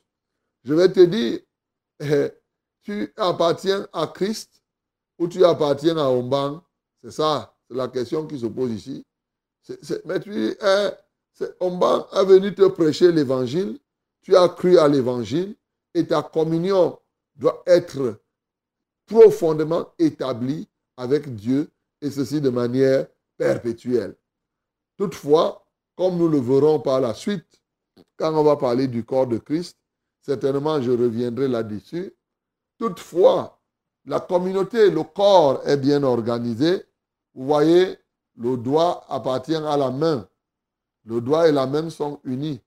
Je 0.66 0.74
vais 0.74 0.92
te 0.92 1.00
dire, 1.00 1.40
eh, 2.02 2.32
tu 2.82 3.14
appartiens 3.16 3.88
à 3.94 4.08
Christ 4.08 4.62
ou 5.18 5.28
tu 5.28 5.46
appartiens 5.46 5.98
à 5.98 6.10
Omban 6.10 6.62
c'est 7.04 7.12
ça, 7.12 7.56
c'est 7.70 7.76
la 7.76 7.88
question 7.88 8.26
qui 8.26 8.40
se 8.40 8.48
pose 8.48 8.72
ici. 8.72 9.06
mais 10.06 10.20
tu 10.20 10.50
es, 10.50 10.58
Omban 11.60 12.08
est 12.12 12.26
venu 12.26 12.54
te 12.54 12.68
prêcher 12.68 13.12
l'évangile, 13.12 13.80
tu 14.22 14.36
as 14.36 14.50
cru 14.50 14.78
à 14.78 14.88
l'évangile 14.88 15.56
et 15.94 16.08
ta 16.08 16.24
communion 16.24 17.00
doit 17.36 17.62
être 17.68 18.20
profondément 19.06 19.94
établie 20.00 20.68
avec 20.98 21.36
Dieu 21.36 21.70
et 22.02 22.10
ceci 22.10 22.42
de 22.42 22.50
manière 22.50 23.08
perpétuelle. 23.38 24.16
Toutefois, 24.98 25.67
comme 25.98 26.18
nous 26.18 26.30
le 26.30 26.40
verrons 26.40 26.80
par 26.80 27.02
la 27.02 27.14
suite, 27.14 27.46
quand 28.18 28.34
on 28.34 28.44
va 28.44 28.56
parler 28.56 28.88
du 28.88 29.04
corps 29.04 29.28
de 29.28 29.38
Christ, 29.38 29.78
certainement 30.22 30.82
je 30.82 30.92
reviendrai 30.92 31.48
là-dessus. 31.48 32.14
Toutefois, 32.78 33.60
la 34.06 34.20
communauté, 34.20 34.90
le 34.90 35.04
corps 35.04 35.62
est 35.68 35.78
bien 35.78 36.04
organisé. 36.04 36.84
Vous 37.34 37.46
voyez, 37.46 37.98
le 38.38 38.56
doigt 38.56 39.04
appartient 39.10 39.56
à 39.56 39.76
la 39.76 39.90
main. 39.90 40.28
Le 41.06 41.20
doigt 41.20 41.50
et 41.50 41.52
la 41.52 41.66
main 41.66 41.90
sont 41.90 42.20
unis. 42.24 42.62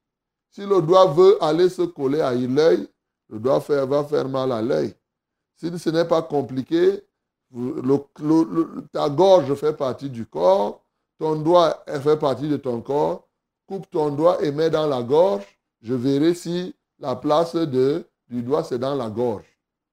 Si 0.51 0.67
le 0.67 0.83
doigt 0.83 1.07
veut 1.13 1.43
aller 1.43 1.69
se 1.69 1.83
coller 1.83 2.21
à 2.21 2.35
l'œil, 2.35 2.89
le 3.29 3.39
doigt 3.39 3.61
va 3.61 4.05
faire 4.05 4.29
mal 4.29 4.51
à 4.51 4.61
l'œil. 4.61 4.95
Si 5.55 5.79
ce 5.79 5.91
n'est 5.91 6.05
pas 6.05 6.23
compliqué, 6.23 7.03
ta 8.93 9.09
gorge 9.09 9.55
fait 9.55 9.75
partie 9.75 10.11
du 10.11 10.27
corps, 10.27 10.85
ton 11.21 11.37
doigt 11.37 11.85
fait 12.03 12.17
partie 12.17 12.49
de 12.49 12.57
ton 12.57 12.81
corps, 12.81 13.29
coupe 13.67 13.91
ton 13.91 14.09
doigt 14.09 14.43
et 14.43 14.51
mets 14.53 14.71
dans 14.71 14.87
la 14.87 15.03
gorge, 15.03 15.45
je 15.83 15.93
verrai 15.93 16.33
si 16.33 16.75
la 16.99 17.15
place 17.15 17.55
de, 17.55 18.07
du 18.31 18.43
doigt 18.43 18.65
c'est 18.65 18.79
dans 18.79 18.95
la 18.95 19.11
gorge. 19.11 19.45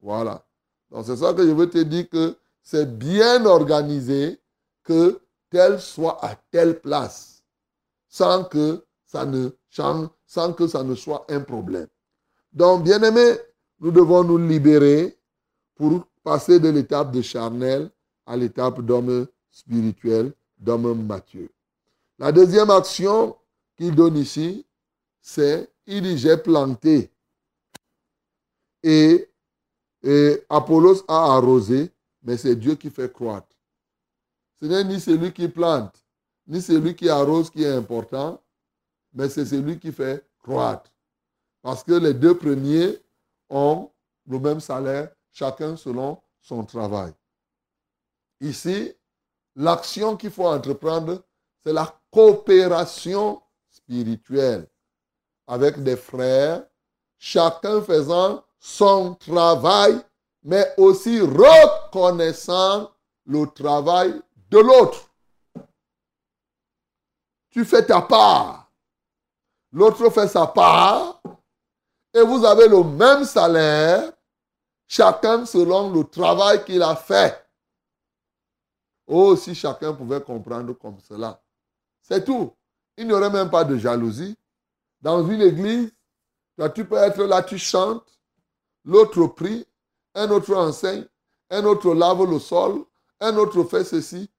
Voilà. 0.02 0.46
Donc 0.90 1.06
c'est 1.06 1.18
ça 1.18 1.34
que 1.34 1.46
je 1.46 1.52
veux 1.52 1.70
te 1.70 1.80
dire 1.80 2.08
que 2.10 2.38
c'est 2.64 2.98
bien 2.98 3.46
organisé 3.46 4.40
que 4.84 5.20
tel 5.50 5.82
soit 5.82 6.18
à 6.26 6.36
telle 6.50 6.80
place, 6.80 7.44
sans 8.08 8.46
que 8.46 8.86
ça 9.06 9.26
ne 9.26 9.50
sans 9.70 10.54
que 10.54 10.66
ça 10.66 10.84
ne 10.84 10.96
soit 10.96 11.26
un 11.30 11.42
problème. 11.42 11.88
Donc, 12.54 12.84
bien 12.84 13.04
aimé, 13.04 13.38
nous 13.82 13.92
devons 13.92 14.24
nous 14.24 14.38
libérer 14.38 15.20
pour 15.76 16.06
passer 16.24 16.60
de 16.60 16.70
l'étape 16.70 17.12
de 17.12 17.22
charnel 17.22 17.92
à 18.26 18.36
l'étape 18.38 18.82
d'homme 18.82 19.28
spirituel, 19.52 20.34
d'homme 20.58 21.06
Matthieu. 21.06 21.50
La 22.20 22.32
deuxième 22.32 22.70
action 22.70 23.36
qu'il 23.76 23.94
donne 23.94 24.18
ici, 24.18 24.66
c'est 25.22 25.70
il 25.86 26.02
dit 26.02 26.18
j'ai 26.18 26.38
planté 26.38 27.12
et 28.84 29.30
et 30.04 30.44
Apollos 30.50 31.04
a 31.08 31.36
arrosé, 31.36 31.92
mais 32.22 32.38
c'est 32.38 32.56
Dieu 32.56 32.76
qui 32.76 32.90
fait 32.90 33.12
croître. 33.12 33.56
Ce 34.62 34.66
n'est 34.66 34.84
ni 34.84 35.00
celui 35.00 35.34
qui 35.34 35.48
plante, 35.48 36.04
ni 36.48 36.62
celui 36.62 36.96
qui 36.96 37.10
arrose 37.10 37.50
qui 37.50 37.64
est 37.64 37.74
important, 37.74 38.42
mais 39.14 39.28
c'est 39.30 39.46
celui 39.46 39.80
qui 39.80 39.92
fait 39.92 40.26
croître. 40.40 40.92
Parce 41.62 41.84
que 41.84 41.94
les 41.94 42.14
deux 42.14 42.38
premiers 42.38 43.00
ont 43.50 43.90
le 44.28 44.40
même 44.40 44.60
salaire, 44.60 45.10
chacun 45.32 45.76
selon 45.76 46.22
son 46.42 46.64
travail. 46.64 47.12
Ici, 48.40 48.94
l'action 49.58 50.16
qu'il 50.16 50.32
faut 50.32 50.48
entreprendre, 50.48 51.22
c'est 51.64 51.74
la 51.74 51.94
coopération 52.12 53.42
spirituelle 53.70 54.68
avec 55.48 55.82
des 55.84 55.98
frères, 55.98 56.64
chacun 57.18 57.82
faisant 57.82 58.44
son 58.60 59.16
travail, 59.16 60.00
mais 60.44 60.74
aussi 60.78 61.20
reconnaissant 61.20 62.92
le 63.26 63.46
travail 63.48 64.22
de 64.50 64.60
l'autre. 64.60 65.10
Tu 67.50 67.66
fais 67.66 67.86
ta 67.86 68.02
part, 68.02 68.72
l'autre 69.72 70.10
fait 70.12 70.28
sa 70.28 70.46
part, 70.46 71.22
et 72.14 72.22
vous 72.22 72.46
avez 72.46 72.68
le 72.68 72.84
même 72.84 73.24
salaire, 73.24 74.12
chacun 74.88 75.46
selon 75.46 75.90
le 75.90 76.04
travail 76.04 76.64
qu'il 76.64 76.84
a 76.84 76.96
fait. 76.96 77.47
Oh, 79.08 79.36
si 79.38 79.56
chacun 79.56 79.94
pouvait 79.94 80.22
comprendre 80.22 80.74
comme 80.74 81.00
cela. 81.00 81.42
C'est 82.02 82.26
tout. 82.26 82.54
Il 82.98 83.08
n'y 83.08 83.14
aurait 83.14 83.30
même 83.30 83.50
pas 83.50 83.64
de 83.64 83.78
jalousie. 83.78 84.38
Dans 85.02 85.26
une 85.28 85.42
église, 85.42 85.92
tu 86.74 86.86
peux 86.86 86.98
être 86.98 87.24
là, 87.24 87.42
tu 87.44 87.58
chantes, 87.58 88.20
l'autre 88.84 89.28
prie, 89.28 89.66
un 90.16 90.30
autre 90.32 90.56
enseigne, 90.56 91.06
un 91.50 91.64
autre 91.66 91.94
lave 91.94 92.30
le 92.30 92.40
sol, 92.40 92.84
un 93.20 93.38
autre 93.38 93.64
fait 93.64 93.84
ceci. 93.84 94.30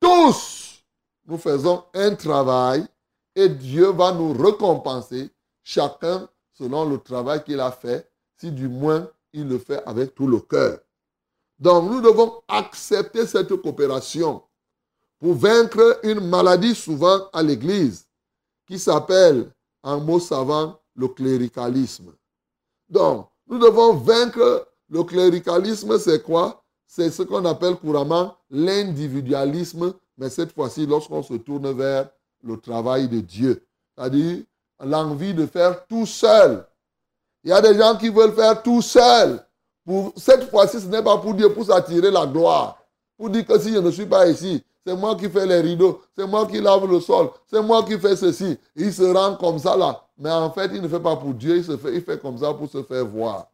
Tous, 0.00 0.84
nous 1.26 1.38
faisons 1.38 1.84
un 1.94 2.14
travail 2.14 2.86
et 3.34 3.48
Dieu 3.48 3.90
va 3.90 4.12
nous 4.12 4.32
récompenser, 4.32 5.30
chacun 5.62 6.28
selon 6.52 6.88
le 6.88 6.98
travail 6.98 7.44
qu'il 7.44 7.60
a 7.60 7.70
fait, 7.70 8.10
si 8.36 8.50
du 8.50 8.68
moins 8.68 9.08
il 9.32 9.48
le 9.48 9.58
fait 9.58 9.82
avec 9.84 10.14
tout 10.14 10.26
le 10.26 10.40
cœur. 10.40 10.80
Donc 11.58 11.90
nous 11.90 12.00
devons 12.00 12.40
accepter 12.48 13.26
cette 13.26 13.54
coopération 13.56 14.42
pour 15.18 15.34
vaincre 15.34 16.00
une 16.04 16.20
maladie 16.20 16.74
souvent 16.74 17.28
à 17.32 17.42
l'Église 17.42 18.06
qui 18.66 18.78
s'appelle, 18.78 19.50
en 19.82 20.00
mot 20.00 20.20
savant, 20.20 20.78
le 20.94 21.08
cléricalisme. 21.08 22.12
Donc, 22.88 23.28
nous 23.46 23.58
devons 23.58 23.94
vaincre 23.94 24.68
le 24.88 25.02
cléricalisme, 25.04 25.98
c'est 25.98 26.22
quoi? 26.22 26.62
C'est 26.86 27.10
ce 27.10 27.22
qu'on 27.22 27.44
appelle 27.44 27.76
couramment 27.76 28.36
l'individualisme, 28.50 29.94
mais 30.16 30.30
cette 30.30 30.52
fois-ci 30.52 30.86
lorsqu'on 30.86 31.22
se 31.22 31.34
tourne 31.34 31.70
vers 31.72 32.08
le 32.42 32.56
travail 32.58 33.08
de 33.08 33.20
Dieu. 33.20 33.66
C'est-à-dire 33.96 34.44
l'envie 34.84 35.34
de 35.34 35.46
faire 35.46 35.86
tout 35.86 36.06
seul. 36.06 36.66
Il 37.44 37.50
y 37.50 37.52
a 37.52 37.60
des 37.60 37.76
gens 37.76 37.96
qui 37.96 38.08
veulent 38.08 38.34
faire 38.34 38.62
tout 38.62 38.82
seul. 38.82 39.44
Cette 40.16 40.50
fois-ci, 40.50 40.80
ce 40.80 40.86
n'est 40.86 41.02
pas 41.02 41.16
pour 41.18 41.34
Dieu, 41.34 41.52
pour 41.52 41.64
s'attirer 41.64 42.10
la 42.10 42.26
gloire. 42.26 42.78
Pour 43.16 43.30
dire 43.30 43.46
que 43.46 43.58
si 43.58 43.72
je 43.72 43.78
ne 43.78 43.90
suis 43.90 44.06
pas 44.06 44.28
ici, 44.28 44.62
c'est 44.86 44.94
moi 44.94 45.16
qui 45.16 45.28
fais 45.28 45.46
les 45.46 45.60
rideaux, 45.60 46.00
c'est 46.16 46.26
moi 46.26 46.46
qui 46.46 46.60
lave 46.60 46.90
le 46.90 47.00
sol, 47.00 47.30
c'est 47.46 47.62
moi 47.62 47.82
qui 47.82 47.98
fais 47.98 48.16
ceci. 48.16 48.56
Il 48.76 48.92
se 48.92 49.02
rend 49.02 49.36
comme 49.36 49.58
ça 49.58 49.76
là. 49.76 50.04
Mais 50.16 50.30
en 50.30 50.50
fait, 50.50 50.70
il 50.74 50.82
ne 50.82 50.88
fait 50.88 51.00
pas 51.00 51.16
pour 51.16 51.34
Dieu, 51.34 51.56
il, 51.56 51.64
se 51.64 51.76
fait, 51.76 51.94
il 51.94 52.02
fait 52.02 52.20
comme 52.20 52.38
ça 52.38 52.52
pour 52.54 52.68
se 52.68 52.82
faire 52.82 53.04
voir. 53.06 53.50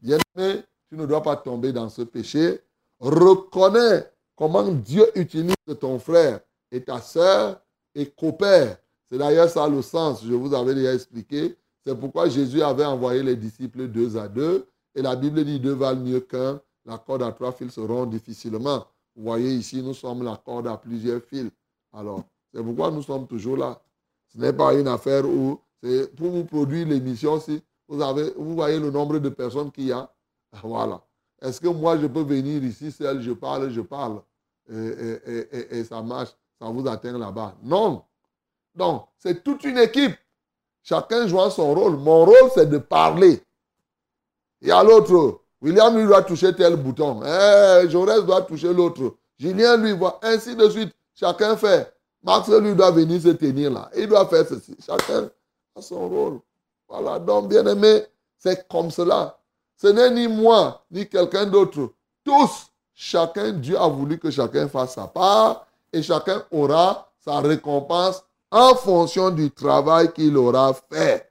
Bien-aimé, 0.00 0.62
tu 0.88 0.96
ne 0.96 1.06
dois 1.06 1.22
pas 1.22 1.36
tomber 1.36 1.72
dans 1.72 1.88
ce 1.88 2.02
péché. 2.02 2.60
Reconnais 3.00 4.04
comment 4.36 4.64
Dieu 4.64 5.06
utilise 5.14 5.54
ton 5.80 5.98
frère 5.98 6.40
et 6.70 6.82
ta 6.82 7.00
sœur 7.00 7.60
et 7.94 8.06
coopère. 8.06 8.76
C'est 9.10 9.18
d'ailleurs 9.18 9.48
ça 9.48 9.68
le 9.68 9.82
sens, 9.82 10.22
je 10.24 10.34
vous 10.34 10.54
avais 10.54 10.74
déjà 10.74 10.94
expliqué. 10.94 11.56
C'est 11.86 11.98
pourquoi 11.98 12.28
Jésus 12.28 12.62
avait 12.62 12.84
envoyé 12.84 13.22
les 13.22 13.36
disciples 13.36 13.88
deux 13.88 14.16
à 14.16 14.28
deux 14.28 14.68
Et 14.98 15.02
la 15.02 15.14
Bible 15.14 15.44
dit 15.44 15.60
deux 15.60 15.74
valent 15.74 16.00
mieux 16.00 16.18
qu'un. 16.18 16.60
La 16.84 16.98
corde 16.98 17.22
à 17.22 17.30
trois 17.30 17.52
fils 17.52 17.74
se 17.74 17.80
rompt 17.80 18.10
difficilement. 18.10 18.84
Vous 19.14 19.22
voyez 19.22 19.54
ici, 19.54 19.80
nous 19.80 19.94
sommes 19.94 20.24
la 20.24 20.36
corde 20.36 20.66
à 20.66 20.76
plusieurs 20.76 21.22
fils. 21.22 21.52
Alors, 21.92 22.24
c'est 22.52 22.60
pourquoi 22.64 22.90
nous 22.90 23.02
sommes 23.02 23.28
toujours 23.28 23.56
là. 23.56 23.80
Ce 24.26 24.38
n'est 24.38 24.52
pas 24.52 24.74
une 24.74 24.88
affaire 24.88 25.24
où, 25.24 25.60
c'est 25.80 26.12
pour 26.16 26.30
vous 26.30 26.44
produire 26.44 26.88
l'émission, 26.88 27.38
si 27.38 27.62
vous, 27.86 28.02
avez, 28.02 28.32
vous 28.36 28.56
voyez 28.56 28.80
le 28.80 28.90
nombre 28.90 29.20
de 29.20 29.28
personnes 29.28 29.70
qu'il 29.70 29.84
y 29.86 29.92
a. 29.92 30.12
Voilà. 30.64 31.00
Est-ce 31.40 31.60
que 31.60 31.68
moi, 31.68 31.96
je 31.96 32.08
peux 32.08 32.22
venir 32.22 32.64
ici 32.64 32.90
seul, 32.90 33.22
je 33.22 33.30
parle, 33.30 33.70
je 33.70 33.82
parle, 33.82 34.20
et, 34.68 35.84
ça 35.84 36.02
marche, 36.02 36.30
ça 36.60 36.66
vous 36.66 36.88
atteint 36.88 37.16
là-bas? 37.16 37.54
Non. 37.62 38.02
Donc, 38.74 39.04
c'est 39.16 39.44
toute 39.44 39.62
une 39.62 39.78
équipe. 39.78 40.16
Chacun 40.82 41.28
joue 41.28 41.48
son 41.50 41.72
rôle. 41.72 41.96
Mon 41.98 42.24
rôle, 42.24 42.50
c'est 42.52 42.68
de 42.68 42.78
parler. 42.78 43.40
Et 44.62 44.70
à 44.70 44.82
l'autre, 44.82 45.40
William, 45.60 45.96
lui, 45.96 46.06
doit 46.06 46.22
toucher 46.22 46.54
tel 46.54 46.76
bouton. 46.76 47.22
Eh, 47.24 47.88
Jaurès 47.88 48.24
doit 48.24 48.42
toucher 48.42 48.72
l'autre. 48.72 49.14
Julien, 49.38 49.76
lui, 49.76 49.92
voit. 49.92 50.18
Ainsi 50.22 50.54
de 50.54 50.68
suite. 50.68 50.92
Chacun 51.14 51.56
fait. 51.56 51.92
Max, 52.22 52.48
lui, 52.48 52.74
doit 52.74 52.90
venir 52.90 53.20
se 53.20 53.28
tenir 53.28 53.72
là. 53.72 53.90
Il 53.96 54.08
doit 54.08 54.26
faire 54.26 54.46
ceci. 54.46 54.76
Chacun 54.84 55.28
a 55.76 55.82
son 55.82 56.08
rôle. 56.08 56.40
Voilà. 56.88 57.18
Donc, 57.18 57.48
bien 57.48 57.66
aimé, 57.66 58.04
c'est 58.38 58.66
comme 58.68 58.90
cela. 58.90 59.38
Ce 59.76 59.86
n'est 59.86 60.10
ni 60.10 60.28
moi, 60.28 60.84
ni 60.90 61.08
quelqu'un 61.08 61.46
d'autre. 61.46 61.92
Tous, 62.24 62.66
chacun, 62.94 63.52
Dieu 63.52 63.78
a 63.78 63.86
voulu 63.88 64.18
que 64.18 64.30
chacun 64.30 64.68
fasse 64.68 64.94
sa 64.94 65.06
part 65.06 65.66
et 65.92 66.02
chacun 66.02 66.42
aura 66.50 67.10
sa 67.18 67.40
récompense 67.40 68.24
en 68.50 68.74
fonction 68.74 69.30
du 69.30 69.50
travail 69.50 70.12
qu'il 70.12 70.36
aura 70.36 70.74
fait. 70.90 71.30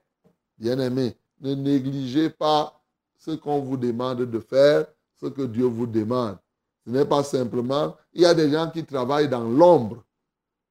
Bien-aimé, 0.58 1.16
ne 1.40 1.54
négligez 1.54 2.30
pas 2.30 2.77
ce 3.28 3.34
qu'on 3.34 3.60
vous 3.60 3.76
demande 3.76 4.22
de 4.22 4.40
faire, 4.40 4.86
ce 5.20 5.26
que 5.26 5.42
Dieu 5.42 5.66
vous 5.66 5.86
demande. 5.86 6.38
Ce 6.86 6.90
n'est 6.90 7.04
pas 7.04 7.22
simplement, 7.22 7.94
il 8.14 8.22
y 8.22 8.26
a 8.26 8.32
des 8.32 8.50
gens 8.50 8.70
qui 8.70 8.84
travaillent 8.84 9.28
dans 9.28 9.44
l'ombre. 9.44 10.02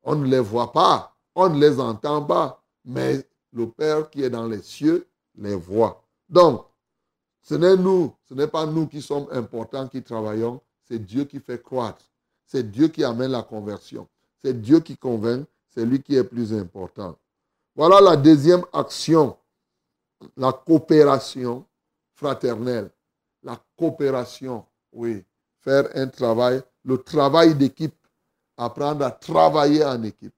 On 0.01 0.15
ne 0.15 0.25
les 0.25 0.39
voit 0.39 0.71
pas, 0.71 1.15
on 1.35 1.49
ne 1.49 1.59
les 1.59 1.79
entend 1.79 2.23
pas, 2.23 2.63
mais 2.83 3.23
le 3.53 3.69
Père 3.69 4.09
qui 4.09 4.23
est 4.23 4.31
dans 4.31 4.47
les 4.47 4.61
cieux 4.63 5.07
les 5.37 5.53
voit. 5.55 6.01
Donc, 6.27 6.65
ce 7.43 7.53
n'est 7.53 7.77
nous, 7.77 8.11
ce 8.27 8.33
n'est 8.33 8.47
pas 8.47 8.65
nous 8.65 8.87
qui 8.87 9.03
sommes 9.03 9.27
importants, 9.31 9.87
qui 9.87 10.01
travaillons, 10.01 10.59
c'est 10.87 10.99
Dieu 10.99 11.25
qui 11.25 11.39
fait 11.39 11.61
croître. 11.61 12.09
C'est 12.47 12.71
Dieu 12.71 12.87
qui 12.87 13.03
amène 13.03 13.31
la 13.31 13.43
conversion. 13.43 14.07
C'est 14.41 14.59
Dieu 14.59 14.79
qui 14.79 14.97
convainc, 14.97 15.45
c'est 15.69 15.85
lui 15.85 16.01
qui 16.01 16.15
est 16.15 16.23
plus 16.23 16.53
important. 16.53 17.15
Voilà 17.75 18.01
la 18.01 18.17
deuxième 18.17 18.63
action, 18.73 19.37
la 20.35 20.51
coopération 20.51 21.63
fraternelle. 22.17 22.89
La 23.43 23.57
coopération, 23.77 24.65
oui. 24.91 25.23
Faire 25.59 25.87
un 25.95 26.07
travail, 26.07 26.61
le 26.83 26.97
travail 26.97 27.55
d'équipe, 27.55 27.95
apprendre 28.57 29.05
à 29.05 29.11
travailler 29.11 29.83
en 29.85 30.01
équipe, 30.03 30.33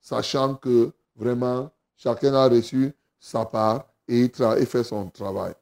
sachant 0.00 0.54
que 0.54 0.92
vraiment 1.16 1.70
chacun 1.96 2.34
a 2.34 2.48
reçu 2.48 2.92
sa 3.18 3.44
part 3.44 3.86
et 4.06 4.20
il 4.20 4.66
fait 4.66 4.84
son 4.84 5.08
travail. 5.08 5.54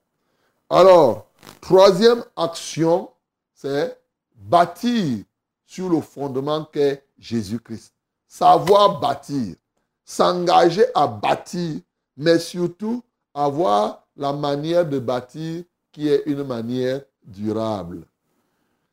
Alors, 0.68 1.28
troisième 1.60 2.24
action, 2.36 3.10
c'est 3.54 3.98
bâtir 4.34 5.24
sur 5.64 5.88
le 5.88 6.00
fondement 6.00 6.64
qu'est 6.64 7.04
Jésus-Christ. 7.18 7.92
Savoir 8.26 8.98
bâtir, 9.00 9.56
s'engager 10.04 10.86
à 10.94 11.06
bâtir, 11.06 11.80
mais 12.16 12.38
surtout 12.38 13.02
avoir 13.34 14.05
la 14.16 14.32
manière 14.32 14.88
de 14.88 14.98
bâtir 14.98 15.64
qui 15.92 16.08
est 16.08 16.22
une 16.26 16.44
manière 16.44 17.02
durable. 17.24 18.06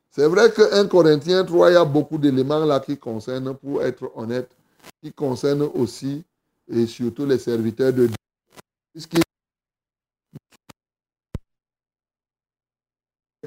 C'est 0.09 0.27
vrai 0.27 0.51
que 0.51 0.73
1 0.73 0.87
Corinthiens 0.87 1.43
3, 1.43 1.71
il 1.71 1.73
y 1.73 1.77
a 1.77 1.85
beaucoup 1.85 2.17
d'éléments 2.17 2.65
là 2.65 2.79
qui 2.79 2.97
concernent, 2.97 3.55
pour 3.55 3.81
être 3.83 4.11
honnête, 4.15 4.55
qui 5.01 5.11
concernent 5.11 5.69
aussi 5.73 6.23
et 6.67 6.85
surtout 6.85 7.25
les 7.25 7.39
serviteurs 7.39 7.93
de 7.93 8.07
Dieu 8.07 8.15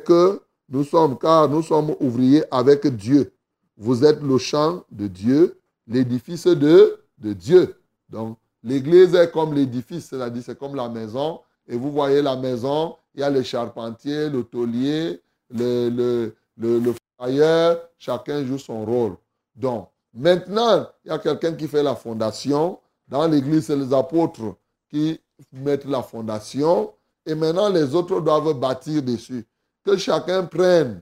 que 0.06 0.40
nous 0.68 0.84
sommes, 0.84 1.18
car 1.18 1.48
nous 1.48 1.62
sommes 1.62 1.94
ouvriers 2.00 2.44
avec 2.50 2.86
Dieu. 2.86 3.32
Vous 3.76 4.04
êtes 4.04 4.22
le 4.22 4.38
champ 4.38 4.84
de 4.90 5.06
Dieu, 5.06 5.60
l'édifice 5.86 6.46
de, 6.46 6.98
de 7.18 7.32
Dieu. 7.32 7.76
Donc, 8.08 8.38
l'église 8.62 9.14
est 9.14 9.30
comme 9.30 9.52
l'édifice, 9.52 10.06
c'est-à-dire 10.06 10.42
c'est 10.44 10.58
comme 10.58 10.74
la 10.74 10.88
maison. 10.88 11.40
Et 11.68 11.76
vous 11.76 11.90
voyez 11.90 12.22
la 12.22 12.36
maison, 12.36 12.96
il 13.14 13.20
y 13.20 13.24
a 13.24 13.30
le 13.30 13.42
charpentier, 13.42 14.28
le 14.28 14.44
taulier, 14.44 15.20
le, 15.50 15.88
le, 15.88 16.36
le, 16.56 16.78
le 16.78 17.78
chacun 17.98 18.44
joue 18.44 18.58
son 18.58 18.84
rôle. 18.84 19.16
Donc, 19.54 19.88
maintenant, 20.12 20.86
il 21.04 21.08
y 21.08 21.10
a 21.10 21.18
quelqu'un 21.18 21.54
qui 21.54 21.66
fait 21.66 21.82
la 21.82 21.94
fondation. 21.94 22.78
Dans 23.08 23.26
l'église, 23.26 23.66
c'est 23.66 23.76
les 23.76 23.92
apôtres 23.92 24.56
qui 24.90 25.20
mettent 25.52 25.86
la 25.86 26.02
fondation. 26.02 26.92
Et 27.24 27.34
maintenant, 27.34 27.68
les 27.68 27.94
autres 27.94 28.20
doivent 28.20 28.54
bâtir 28.54 29.02
dessus 29.02 29.46
que 29.84 29.96
chacun 29.96 30.44
prenne 30.44 31.00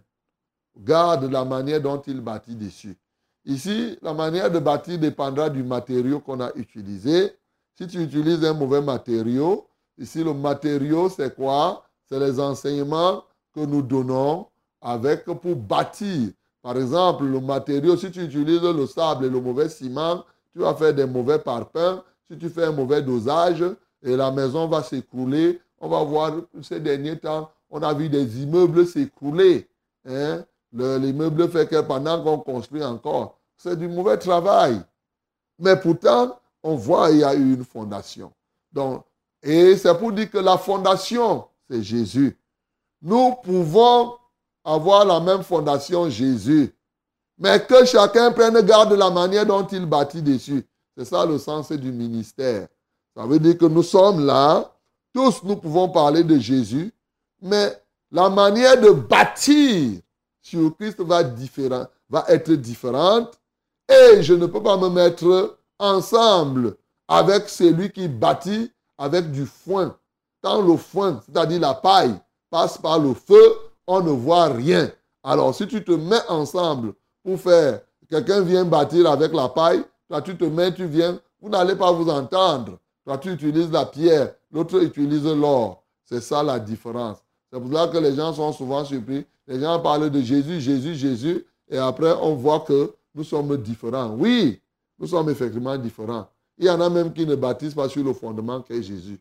garde 0.77 1.27
de 1.27 1.29
la 1.29 1.45
manière 1.45 1.81
dont 1.81 2.01
il 2.07 2.21
bâtit 2.21 2.57
dessus. 2.57 2.97
Ici, 3.45 3.99
la 4.03 4.15
manière 4.15 4.51
de 4.51 4.59
bâtir 4.59 4.99
dépendra 4.99 5.51
du 5.51 5.63
matériau 5.63 6.21
qu'on 6.21 6.41
a 6.41 6.51
utilisé. 6.55 7.33
Si 7.77 7.87
tu 7.87 8.03
utilises 8.03 8.45
un 8.45 8.55
mauvais 8.55 8.81
matériau, 8.81 9.67
ici 9.99 10.23
le 10.23 10.35
matériau, 10.35 11.09
c'est 11.09 11.35
quoi? 11.35 11.85
C'est 12.09 12.19
les 12.19 12.39
enseignements 12.39 13.25
que 13.55 13.61
nous 13.61 13.83
donnons 13.83 14.47
avec 14.81 15.25
pour 15.25 15.57
bâtir. 15.57 16.31
Par 16.63 16.77
exemple, 16.77 17.25
le 17.25 17.41
matériau, 17.41 17.97
si 17.97 18.11
tu 18.11 18.25
utilises 18.25 18.63
le 18.63 18.87
sable 18.87 19.27
et 19.27 19.31
le 19.31 19.41
mauvais 19.41 19.69
ciment, 19.69 20.25
tu 20.53 20.61
vas 20.61 20.75
faire 20.75 20.95
des 20.95 21.07
mauvais 21.07 21.39
parpaings. 21.39 22.03
Si 22.27 22.39
tu 22.39 22.49
fais 22.49 22.65
un 22.65 22.73
mauvais 22.73 23.03
dosage, 23.03 23.65
et 24.05 24.17
la 24.17 24.31
maison 24.31 24.69
va 24.69 24.83
s'écrouler. 24.83 25.61
On 25.81 25.89
va 25.89 26.03
voir 26.05 26.33
ces 26.63 26.79
derniers 26.79 27.19
temps, 27.19 27.51
on 27.71 27.83
a 27.83 27.93
vu 27.93 28.09
des 28.09 28.43
immeubles 28.43 28.87
s'écrouler. 28.87 29.69
Hein? 30.07 30.45
L'immeuble 30.73 31.49
fait 31.49 31.69
que 31.69 31.81
pendant 31.81 32.23
qu'on 32.23 32.39
construit 32.39 32.85
encore, 32.85 33.39
c'est 33.57 33.79
du 33.79 33.89
mauvais 33.89 34.19
travail. 34.19 34.81
Mais 35.59 35.77
pourtant, 35.77 36.39
on 36.63 36.75
voit 36.75 37.09
qu'il 37.09 37.19
y 37.19 37.25
a 37.25 37.35
eu 37.35 37.55
une 37.55 37.65
fondation. 37.65 38.33
Donc, 38.73 39.05
et 39.45 39.77
c'est 39.77 39.97
pour 39.99 40.11
dire 40.11 40.31
que 40.31 40.39
la 40.39 40.57
fondation, 40.57 41.45
c'est 41.69 41.83
Jésus. 41.83 42.39
Nous 43.03 43.35
pouvons 43.43 44.15
avoir 44.65 45.05
la 45.05 45.21
même 45.21 45.43
fondation, 45.43 46.09
Jésus. 46.09 46.75
Mais 47.37 47.65
que 47.65 47.85
chacun 47.85 48.33
prenne 48.33 48.59
garde 48.63 48.93
de 48.93 48.95
la 48.95 49.11
manière 49.11 49.45
dont 49.45 49.67
il 49.67 49.85
bâtit 49.85 50.23
dessus. 50.23 50.65
C'est 50.97 51.05
ça 51.05 51.27
le 51.27 51.37
sens 51.39 51.71
du 51.73 51.93
ministère. 51.93 52.69
Ça 53.15 53.27
veut 53.27 53.39
dire 53.39 53.59
que 53.59 53.67
nous 53.67 53.83
sommes 53.83 54.25
là, 54.25 54.73
tous 55.13 55.43
nous 55.43 55.57
pouvons 55.57 55.91
parler 55.91 56.25
de 56.25 56.39
Jésus, 56.39 56.91
mais 57.43 57.79
la 58.11 58.31
manière 58.31 58.81
de 58.81 58.91
bâtir 58.91 60.01
sur 60.41 60.75
Christ 60.77 61.01
va, 61.01 61.23
va 62.09 62.25
être 62.29 62.53
différente. 62.53 63.39
Et 63.89 64.23
je 64.23 64.33
ne 64.33 64.47
peux 64.47 64.63
pas 64.63 64.79
me 64.79 64.89
mettre 64.89 65.59
ensemble 65.79 66.77
avec 67.07 67.51
celui 67.51 67.91
qui 67.91 68.09
bâtit 68.09 68.73
avec 68.99 69.31
du 69.31 69.47
foin. 69.47 69.97
Quand 70.43 70.61
le 70.63 70.77
foin, 70.77 71.21
c'est-à-dire 71.25 71.61
la 71.61 71.75
paille, 71.75 72.15
passe 72.51 72.79
par 72.79 72.99
le 72.99 73.15
feu, 73.15 73.43
on 73.87 74.01
ne 74.01 74.11
voit 74.11 74.47
rien. 74.47 74.91
Alors 75.23 75.55
si 75.55 75.67
tu 75.67 75.83
te 75.83 75.93
mets 75.93 76.21
ensemble 76.29 76.95
pour 77.23 77.41
faire, 77.41 77.81
quelqu'un 78.09 78.43
vient 78.43 78.65
bâtir 78.65 79.11
avec 79.11 79.33
la 79.33 79.49
paille, 79.49 79.85
toi 80.09 80.21
tu 80.21 80.37
te 80.37 80.45
mets, 80.45 80.73
tu 80.73 80.87
viens, 80.87 81.19
vous 81.41 81.49
n'allez 81.49 81.77
pas 81.77 81.91
vous 81.93 82.09
entendre. 82.09 82.79
Toi 83.05 83.19
tu 83.19 83.33
utilises 83.33 83.71
la 83.71 83.87
pierre, 83.87 84.35
l'autre 84.53 84.83
utilise 84.83 85.25
l'or. 85.25 85.83
C'est 86.05 86.21
ça 86.21 86.43
la 86.43 86.59
différence. 86.59 87.19
C'est 87.51 87.59
pour 87.59 87.73
ça 87.73 87.89
que 87.89 87.99
les 87.99 88.15
gens 88.15 88.33
sont 88.33 88.53
souvent 88.53 88.85
surpris. 88.85 89.25
Les 89.47 89.61
gens 89.61 89.81
parlent 89.81 90.11
de 90.11 90.21
Jésus, 90.21 90.61
Jésus, 90.61 90.95
Jésus, 90.95 91.47
et 91.69 91.79
après 91.79 92.13
on 92.21 92.35
voit 92.35 92.61
que 92.61 92.93
nous 93.15 93.25
sommes 93.25 93.57
différents. 93.57 94.11
Oui, 94.19 94.61
nous 94.99 95.07
sommes 95.07 95.31
effectivement 95.31 95.77
différents. 95.77 96.27
Il 96.59 96.67
y 96.67 96.71
en 96.71 96.81
a 96.81 96.89
même 96.89 97.13
qui 97.13 97.27
ne 97.27 97.35
bâtissent 97.35 97.75
pas 97.75 97.89
sur 97.89 98.05
le 98.05 98.13
fondement 98.13 98.63
qu'est 98.63 98.83
Jésus. 98.83 99.19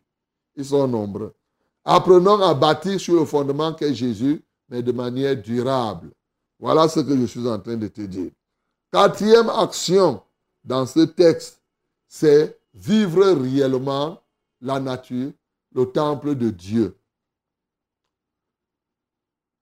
Ils 0.56 0.64
sont 0.64 0.86
nombreux. 0.86 1.34
Apprenons 1.84 2.40
à 2.40 2.54
bâtir 2.54 2.98
sur 3.00 3.14
le 3.14 3.24
fondement 3.24 3.74
qu'est 3.74 3.94
Jésus, 3.94 4.42
mais 4.68 4.82
de 4.82 4.92
manière 4.92 5.36
durable. 5.36 6.10
Voilà 6.58 6.88
ce 6.88 7.00
que 7.00 7.16
je 7.16 7.26
suis 7.26 7.46
en 7.46 7.58
train 7.58 7.76
de 7.76 7.88
te 7.88 8.02
dire. 8.02 8.30
Quatrième 8.92 9.48
action 9.50 10.22
dans 10.64 10.86
ce 10.86 11.00
texte, 11.00 11.60
c'est 12.06 12.58
vivre 12.72 13.24
réellement 13.32 14.20
la 14.60 14.80
nature, 14.80 15.32
le 15.74 15.84
temple 15.86 16.36
de 16.36 16.50
Dieu. 16.50 16.96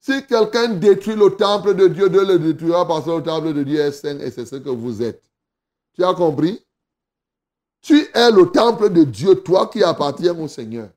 Si 0.00 0.26
quelqu'un 0.26 0.74
détruit 0.74 1.14
le 1.14 1.30
temple 1.30 1.74
de 1.74 1.88
Dieu, 1.88 2.10
Dieu 2.10 2.26
le 2.26 2.38
détruira 2.38 2.86
parce 2.86 3.04
que 3.04 3.10
le 3.10 3.22
temple 3.22 3.54
de 3.54 3.62
Dieu 3.62 3.80
est 3.80 3.92
saint 3.92 4.18
et 4.18 4.30
c'est 4.30 4.46
ce 4.46 4.56
que 4.56 4.68
vous 4.68 5.00
êtes. 5.02 5.22
Tu 5.94 6.04
as 6.04 6.12
compris? 6.14 6.60
Tu 7.82 8.08
es 8.14 8.30
le 8.30 8.50
temple 8.50 8.90
de 8.90 9.04
Dieu, 9.04 9.42
toi 9.42 9.66
qui 9.66 9.82
appartiens 9.82 10.38
au 10.38 10.48
Seigneur. 10.48 10.88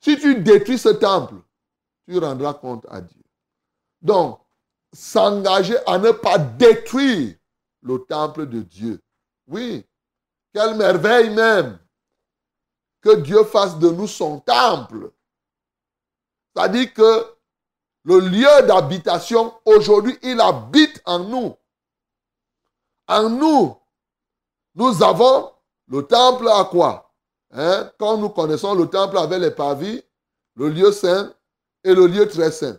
Si 0.00 0.18
tu 0.18 0.36
détruis 0.36 0.78
ce 0.78 0.90
temple, 0.90 1.36
tu 2.06 2.18
rendras 2.18 2.54
compte 2.54 2.86
à 2.90 3.00
Dieu. 3.00 3.22
Donc, 4.00 4.40
s'engager 4.92 5.76
à 5.86 5.98
ne 5.98 6.12
pas 6.12 6.38
détruire 6.38 7.34
le 7.82 7.98
temple 8.04 8.46
de 8.46 8.60
Dieu. 8.60 9.00
Oui, 9.48 9.84
quelle 10.52 10.76
merveille 10.76 11.30
même 11.30 11.78
que 13.00 13.16
Dieu 13.16 13.44
fasse 13.44 13.78
de 13.78 13.90
nous 13.90 14.06
son 14.06 14.40
temple. 14.40 15.10
C'est-à-dire 16.54 16.92
que 16.92 17.36
le 18.04 18.18
lieu 18.20 18.66
d'habitation, 18.66 19.54
aujourd'hui, 19.64 20.18
il 20.22 20.40
habite 20.40 21.00
en 21.04 21.20
nous. 21.20 21.56
En 23.06 23.28
nous, 23.28 23.76
nous 24.74 25.02
avons 25.02 25.52
le 25.88 26.02
temple 26.02 26.48
à 26.48 26.64
quoi? 26.64 27.10
Hein? 27.50 27.90
Quand 27.98 28.18
nous 28.18 28.28
connaissons 28.28 28.74
le 28.74 28.86
temple 28.86 29.18
avec 29.18 29.40
les 29.40 29.50
pavis, 29.50 30.02
le 30.56 30.68
lieu 30.68 30.92
saint 30.92 31.32
et 31.84 31.94
le 31.94 32.06
lieu 32.06 32.28
très 32.28 32.50
saint. 32.50 32.78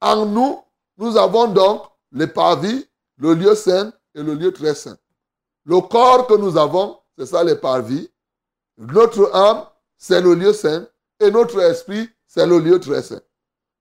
En 0.00 0.24
nous, 0.26 0.62
nous 0.96 1.16
avons 1.16 1.48
donc 1.48 1.82
les 2.12 2.26
parvis, 2.26 2.86
le 3.18 3.34
lieu 3.34 3.54
saint 3.54 3.92
et 4.14 4.22
le 4.22 4.34
lieu 4.34 4.52
très 4.52 4.74
saint. 4.74 4.96
Le 5.64 5.80
corps 5.80 6.26
que 6.26 6.34
nous 6.34 6.56
avons, 6.56 6.98
c'est 7.18 7.26
ça 7.26 7.42
les 7.42 7.56
parvis. 7.56 8.10
Notre 8.78 9.34
âme, 9.34 9.66
c'est 9.96 10.20
le 10.20 10.34
lieu 10.34 10.52
saint. 10.52 10.86
Et 11.18 11.30
notre 11.30 11.60
esprit, 11.60 12.08
c'est 12.26 12.46
le 12.46 12.58
lieu 12.58 12.78
très 12.78 13.02
saint. 13.02 13.20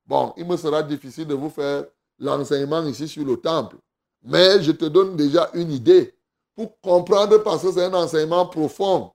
Bon, 0.05 0.33
il 0.37 0.45
me 0.45 0.57
sera 0.57 0.83
difficile 0.83 1.27
de 1.27 1.33
vous 1.33 1.49
faire 1.49 1.85
l'enseignement 2.19 2.83
ici 2.85 3.07
sur 3.07 3.25
le 3.25 3.37
temple. 3.37 3.77
Mais 4.23 4.61
je 4.63 4.71
te 4.71 4.85
donne 4.85 5.15
déjà 5.15 5.49
une 5.53 5.71
idée 5.71 6.14
pour 6.55 6.79
comprendre 6.81 7.37
parce 7.39 7.63
que 7.63 7.71
c'est 7.71 7.85
un 7.85 7.93
enseignement 7.93 8.45
profond. 8.45 9.11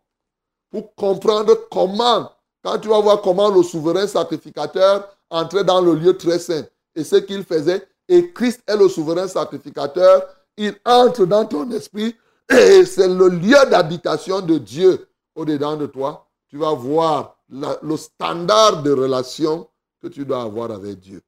Pour 0.71 0.95
comprendre 0.95 1.69
comment, 1.71 2.31
quand 2.63 2.79
tu 2.79 2.89
vas 2.89 3.01
voir 3.01 3.23
comment 3.23 3.49
le 3.49 3.63
souverain 3.63 4.07
sacrificateur 4.07 5.09
entrait 5.31 5.65
dans 5.65 5.81
le 5.81 5.95
lieu 5.95 6.17
très 6.17 6.39
saint 6.39 6.65
et 6.95 7.03
ce 7.03 7.17
qu'il 7.17 7.45
faisait, 7.45 7.87
et 8.09 8.33
Christ 8.33 8.63
est 8.67 8.77
le 8.77 8.89
souverain 8.89 9.27
sacrificateur, 9.27 10.27
il 10.57 10.75
entre 10.85 11.25
dans 11.25 11.45
ton 11.47 11.71
esprit 11.71 12.15
et 12.51 12.85
c'est 12.85 13.09
le 13.09 13.29
lieu 13.29 13.71
d'habitation 13.71 14.41
de 14.41 14.59
Dieu 14.59 15.09
au-dedans 15.35 15.77
de 15.77 15.87
toi. 15.87 16.29
Tu 16.49 16.57
vas 16.59 16.75
voir 16.75 17.37
le 17.49 17.97
standard 17.97 18.83
de 18.83 18.91
relation 18.93 19.69
que 20.03 20.09
tu 20.09 20.25
dois 20.25 20.43
avoir 20.43 20.71
avec 20.71 20.99
Dieu. 21.01 21.23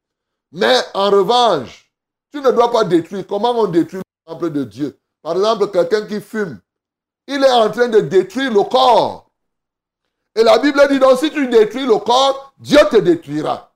Mais 0.50 0.78
en 0.94 1.10
revanche, 1.10 1.92
tu 2.32 2.40
ne 2.40 2.50
dois 2.50 2.70
pas 2.70 2.84
détruire. 2.84 3.26
Comment 3.26 3.52
on 3.52 3.66
détruit 3.66 4.00
le 4.00 4.32
temple 4.32 4.50
de 4.50 4.64
Dieu? 4.64 4.98
Par 5.22 5.36
exemple, 5.36 5.70
quelqu'un 5.70 6.06
qui 6.06 6.20
fume, 6.20 6.60
il 7.26 7.42
est 7.42 7.50
en 7.50 7.70
train 7.70 7.88
de 7.88 8.00
détruire 8.00 8.52
le 8.52 8.62
corps. 8.64 9.30
Et 10.34 10.42
la 10.42 10.58
Bible 10.58 10.80
dit 10.90 10.98
donc, 10.98 11.18
si 11.18 11.30
tu 11.30 11.46
détruis 11.48 11.86
le 11.86 11.98
corps, 11.98 12.52
Dieu 12.58 12.78
te 12.90 12.96
détruira. 12.96 13.72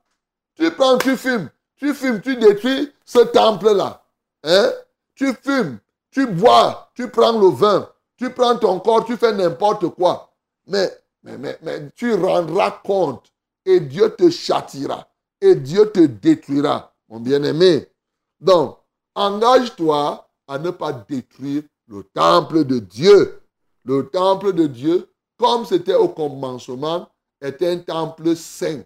Tu 0.54 0.70
prends, 0.70 0.98
tu 0.98 1.16
fumes, 1.16 1.50
tu 1.76 1.94
fumes, 1.94 2.20
tu 2.20 2.36
détruis 2.36 2.92
ce 3.04 3.20
temple-là. 3.20 4.02
Hein? 4.42 4.72
Tu 5.14 5.32
fumes, 5.34 5.78
tu 6.10 6.26
bois, 6.26 6.90
tu 6.94 7.08
prends 7.08 7.38
le 7.38 7.48
vin, 7.48 7.88
tu 8.16 8.30
prends 8.30 8.56
ton 8.56 8.80
corps, 8.80 9.04
tu 9.04 9.16
fais 9.16 9.32
n'importe 9.32 9.88
quoi. 9.90 10.32
Mais, 10.66 10.90
mais, 11.22 11.38
mais, 11.38 11.58
mais 11.62 11.90
tu 11.94 12.14
rendras 12.14 12.70
compte 12.82 13.30
et 13.64 13.80
Dieu 13.80 14.14
te 14.16 14.30
châtira 14.30 15.06
et 15.40 15.54
Dieu 15.54 15.90
te 15.90 16.00
détruira, 16.00 16.94
mon 17.08 17.20
bien-aimé. 17.20 17.86
Donc, 18.40 18.78
engage-toi 19.14 20.25
à 20.48 20.58
ne 20.58 20.70
pas 20.70 20.92
détruire 20.92 21.62
le 21.88 22.02
temple 22.02 22.64
de 22.64 22.78
Dieu. 22.78 23.40
Le 23.84 24.08
temple 24.08 24.52
de 24.52 24.66
Dieu, 24.66 25.08
comme 25.38 25.64
c'était 25.64 25.94
au 25.94 26.08
commencement, 26.08 27.08
est 27.40 27.62
un 27.62 27.78
temple 27.78 28.34
saint. 28.34 28.82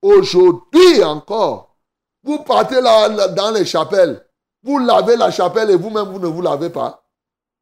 Aujourd'hui 0.00 1.02
encore, 1.02 1.74
vous 2.22 2.38
partez 2.40 2.80
là, 2.80 3.28
dans 3.28 3.50
les 3.50 3.64
chapelles, 3.64 4.24
vous 4.62 4.78
lavez 4.78 5.16
la 5.16 5.30
chapelle 5.30 5.70
et 5.70 5.76
vous-même, 5.76 6.08
vous 6.08 6.18
ne 6.18 6.26
vous 6.26 6.42
lavez 6.42 6.70
pas. 6.70 7.04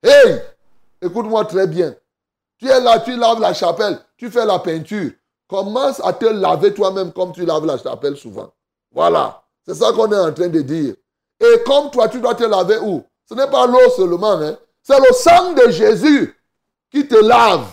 Hey, 0.02 0.40
écoute-moi 1.00 1.44
très 1.44 1.66
bien. 1.66 1.94
Tu 2.58 2.68
es 2.68 2.80
là, 2.80 3.00
tu 3.00 3.16
laves 3.16 3.40
la 3.40 3.54
chapelle, 3.54 3.98
tu 4.16 4.30
fais 4.30 4.44
la 4.44 4.58
peinture. 4.58 5.12
Commence 5.48 6.00
à 6.04 6.12
te 6.12 6.26
laver 6.26 6.72
toi-même 6.72 7.12
comme 7.12 7.32
tu 7.32 7.44
laves 7.44 7.66
la 7.66 7.76
chapelle 7.76 8.16
souvent. 8.16 8.52
Voilà. 8.90 9.42
C'est 9.66 9.74
ça 9.74 9.92
qu'on 9.92 10.10
est 10.10 10.18
en 10.18 10.32
train 10.32 10.48
de 10.48 10.60
dire. 10.60 10.94
Et 11.40 11.62
comme 11.64 11.90
toi, 11.90 12.08
tu 12.08 12.20
dois 12.20 12.34
te 12.34 12.44
laver 12.44 12.78
où? 12.78 13.02
Ce 13.32 13.36
n'est 13.36 13.46
pas 13.46 13.66
l'eau 13.66 13.88
seulement. 13.96 14.32
Hein? 14.32 14.56
C'est 14.82 14.98
le 14.98 15.10
sang 15.14 15.54
de 15.54 15.70
Jésus 15.70 16.38
qui 16.90 17.08
te 17.08 17.14
lave. 17.14 17.64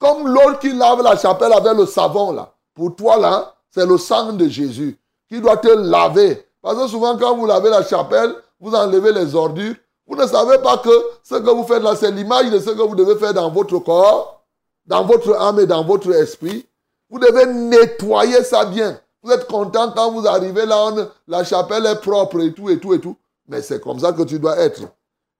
Comme 0.00 0.26
l'eau 0.26 0.56
qui 0.60 0.72
lave 0.72 1.00
la 1.02 1.16
chapelle 1.16 1.52
avec 1.52 1.74
le 1.74 1.86
savon 1.86 2.32
là. 2.32 2.52
Pour 2.74 2.96
toi 2.96 3.16
là, 3.16 3.54
c'est 3.70 3.86
le 3.86 3.96
sang 3.96 4.32
de 4.32 4.48
Jésus 4.48 4.98
qui 5.28 5.40
doit 5.40 5.58
te 5.58 5.68
laver. 5.68 6.44
Parce 6.60 6.76
que 6.76 6.88
souvent 6.88 7.16
quand 7.16 7.36
vous 7.36 7.46
lavez 7.46 7.70
la 7.70 7.84
chapelle, 7.84 8.34
vous 8.58 8.74
enlevez 8.74 9.12
les 9.12 9.32
ordures. 9.32 9.76
Vous 10.08 10.16
ne 10.16 10.26
savez 10.26 10.58
pas 10.58 10.78
que 10.78 10.90
ce 11.22 11.36
que 11.36 11.50
vous 11.50 11.62
faites 11.62 11.84
là, 11.84 11.94
c'est 11.94 12.10
l'image 12.10 12.50
de 12.50 12.58
ce 12.58 12.70
que 12.70 12.82
vous 12.82 12.96
devez 12.96 13.14
faire 13.14 13.32
dans 13.32 13.48
votre 13.48 13.78
corps, 13.78 14.42
dans 14.86 15.04
votre 15.04 15.36
âme 15.36 15.60
et 15.60 15.66
dans 15.66 15.84
votre 15.84 16.12
esprit. 16.12 16.66
Vous 17.08 17.20
devez 17.20 17.46
nettoyer 17.46 18.42
ça 18.42 18.64
bien. 18.64 18.98
Vous 19.22 19.30
êtes 19.30 19.46
content 19.46 19.92
quand 19.92 20.10
vous 20.10 20.26
arrivez 20.26 20.66
là, 20.66 20.90
la 21.28 21.44
chapelle 21.44 21.86
est 21.86 22.00
propre 22.00 22.40
et 22.40 22.52
tout, 22.52 22.68
et 22.70 22.80
tout, 22.80 22.92
et 22.92 23.00
tout. 23.00 23.14
Mais 23.50 23.62
c'est 23.62 23.80
comme 23.80 23.98
ça 23.98 24.12
que 24.12 24.22
tu 24.22 24.38
dois 24.38 24.56
être. 24.58 24.82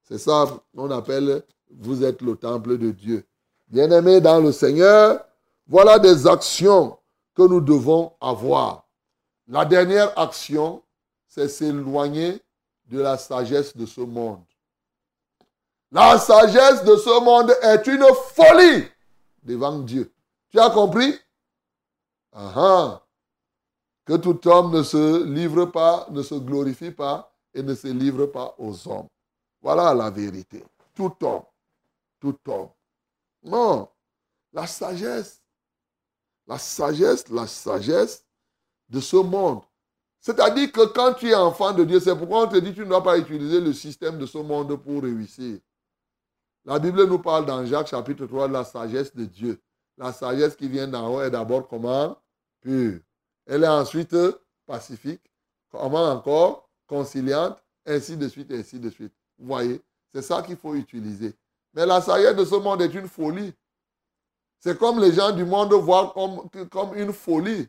C'est 0.02 0.18
ça 0.18 0.44
qu'on 0.74 0.90
appelle, 0.90 1.44
vous 1.70 2.02
êtes 2.02 2.20
le 2.22 2.34
temple 2.34 2.76
de 2.76 2.90
Dieu. 2.90 3.24
Bien-aimés 3.68 4.20
dans 4.20 4.40
le 4.40 4.50
Seigneur, 4.50 5.24
voilà 5.68 6.00
des 6.00 6.26
actions 6.26 6.98
que 7.36 7.42
nous 7.42 7.60
devons 7.60 8.12
avoir. 8.20 8.88
La 9.46 9.64
dernière 9.64 10.12
action, 10.18 10.82
c'est 11.28 11.46
s'éloigner 11.46 12.42
de 12.86 12.98
la 12.98 13.16
sagesse 13.16 13.76
de 13.76 13.86
ce 13.86 14.00
monde. 14.00 14.42
La 15.92 16.18
sagesse 16.18 16.82
de 16.82 16.96
ce 16.96 17.24
monde 17.24 17.54
est 17.62 17.86
une 17.86 18.04
folie 18.34 18.88
devant 19.44 19.78
Dieu. 19.78 20.12
Tu 20.50 20.58
as 20.58 20.70
compris? 20.70 21.14
Ah, 22.32 23.02
Que 24.04 24.16
tout 24.16 24.48
homme 24.48 24.72
ne 24.72 24.82
se 24.82 25.22
livre 25.22 25.66
pas, 25.66 26.08
ne 26.10 26.22
se 26.22 26.34
glorifie 26.34 26.90
pas 26.90 27.29
et 27.54 27.62
ne 27.62 27.74
se 27.74 27.88
livre 27.88 28.26
pas 28.26 28.54
aux 28.58 28.88
hommes. 28.88 29.08
Voilà 29.60 29.92
la 29.94 30.10
vérité. 30.10 30.64
Tout 30.94 31.14
homme. 31.22 31.44
Tout 32.18 32.38
homme. 32.46 32.70
Non. 33.42 33.88
La 34.52 34.66
sagesse. 34.66 35.42
La 36.46 36.58
sagesse, 36.58 37.28
la 37.28 37.46
sagesse 37.46 38.24
de 38.88 39.00
ce 39.00 39.16
monde. 39.16 39.62
C'est-à-dire 40.20 40.70
que 40.70 40.86
quand 40.86 41.14
tu 41.14 41.30
es 41.30 41.34
enfant 41.34 41.72
de 41.72 41.84
Dieu, 41.84 42.00
c'est 42.00 42.16
pourquoi 42.16 42.42
on 42.42 42.48
te 42.48 42.56
dit 42.56 42.70
que 42.70 42.76
tu 42.76 42.80
ne 42.80 42.86
dois 42.86 43.02
pas 43.02 43.18
utiliser 43.18 43.60
le 43.60 43.72
système 43.72 44.18
de 44.18 44.26
ce 44.26 44.38
monde 44.38 44.76
pour 44.76 45.02
réussir. 45.02 45.58
La 46.64 46.78
Bible 46.78 47.04
nous 47.06 47.18
parle 47.18 47.46
dans 47.46 47.64
Jacques 47.64 47.86
chapitre 47.86 48.26
3 48.26 48.48
de 48.48 48.52
la 48.52 48.64
sagesse 48.64 49.14
de 49.14 49.24
Dieu. 49.24 49.62
La 49.96 50.12
sagesse 50.12 50.56
qui 50.56 50.68
vient 50.68 50.88
d'en 50.88 51.14
haut 51.14 51.22
est 51.22 51.30
d'abord 51.30 51.66
comment? 51.68 52.16
Pure. 52.60 53.00
Elle 53.46 53.64
est 53.64 53.68
ensuite 53.68 54.14
pacifique. 54.66 55.22
Comment 55.70 56.10
encore? 56.10 56.69
Conciliante. 56.90 57.56
Ainsi 57.86 58.16
de 58.16 58.28
suite, 58.28 58.50
ainsi 58.50 58.78
de 58.80 58.90
suite. 58.90 59.12
Vous 59.38 59.46
voyez 59.46 59.80
C'est 60.12 60.22
ça 60.22 60.42
qu'il 60.42 60.56
faut 60.56 60.74
utiliser. 60.74 61.32
Mais 61.72 61.86
la 61.86 62.00
sagesse 62.00 62.34
de 62.34 62.44
ce 62.44 62.56
monde 62.56 62.82
est 62.82 62.92
une 62.92 63.08
folie. 63.08 63.54
C'est 64.58 64.76
comme 64.76 65.00
les 65.00 65.12
gens 65.12 65.30
du 65.30 65.44
monde 65.44 65.72
voient 65.72 66.12
comme, 66.12 66.48
comme 66.68 66.94
une 66.98 67.12
folie. 67.12 67.68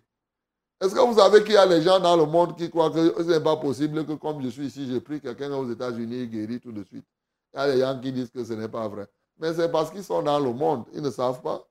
Est-ce 0.81 0.95
que 0.95 0.99
vous 0.99 1.19
savez 1.19 1.43
qu'il 1.43 1.53
y 1.53 1.57
a 1.57 1.67
des 1.67 1.83
gens 1.83 1.99
dans 1.99 2.17
le 2.17 2.25
monde 2.25 2.57
qui 2.57 2.69
croient 2.69 2.89
que 2.89 3.13
ce 3.23 3.29
n'est 3.29 3.39
pas 3.39 3.55
possible 3.57 4.03
que 4.05 4.13
comme 4.13 4.41
je 4.41 4.49
suis 4.49 4.65
ici, 4.65 4.87
j'ai 4.87 4.99
pris 4.99 5.21
quelqu'un 5.21 5.53
aux 5.53 5.71
États-Unis 5.71 6.21
et 6.21 6.27
guéri 6.27 6.59
tout 6.59 6.71
de 6.71 6.83
suite. 6.83 7.05
Il 7.53 7.57
y 7.57 7.59
a 7.61 7.71
des 7.71 7.79
gens 7.79 7.99
qui 7.99 8.11
disent 8.11 8.31
que 8.31 8.43
ce 8.43 8.53
n'est 8.53 8.67
pas 8.67 8.87
vrai. 8.87 9.07
Mais 9.37 9.53
c'est 9.53 9.71
parce 9.71 9.91
qu'ils 9.91 10.03
sont 10.03 10.23
dans 10.23 10.39
le 10.39 10.51
monde. 10.51 10.85
Ils 10.93 11.01
ne 11.01 11.11
savent 11.11 11.41
pas. 11.41 11.63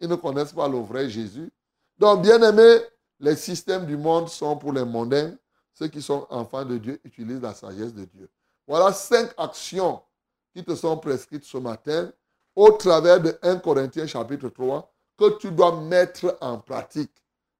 Ils 0.00 0.08
ne 0.08 0.16
connaissent 0.16 0.52
pas 0.52 0.68
le 0.68 0.78
vrai 0.78 1.08
Jésus. 1.08 1.50
Donc, 1.98 2.22
bien 2.22 2.42
aimé, 2.42 2.80
les 3.20 3.36
systèmes 3.36 3.86
du 3.86 3.96
monde 3.96 4.28
sont 4.28 4.56
pour 4.56 4.72
les 4.72 4.84
mondains. 4.84 5.32
Ceux 5.78 5.88
qui 5.88 6.00
sont 6.00 6.26
enfants 6.30 6.64
de 6.64 6.78
Dieu 6.78 6.98
utilisent 7.04 7.42
la 7.42 7.52
sagesse 7.52 7.92
de 7.92 8.06
Dieu. 8.06 8.30
Voilà 8.66 8.92
cinq 8.92 9.30
actions 9.36 10.00
qui 10.54 10.64
te 10.64 10.74
sont 10.74 10.96
prescrites 10.96 11.44
ce 11.44 11.58
matin 11.58 12.10
au 12.54 12.70
travers 12.72 13.20
de 13.20 13.38
1 13.42 13.56
Corinthiens 13.56 14.06
chapitre 14.06 14.48
3 14.48 14.90
que 15.18 15.36
tu 15.38 15.50
dois 15.50 15.78
mettre 15.82 16.38
en 16.40 16.58
pratique 16.58 17.12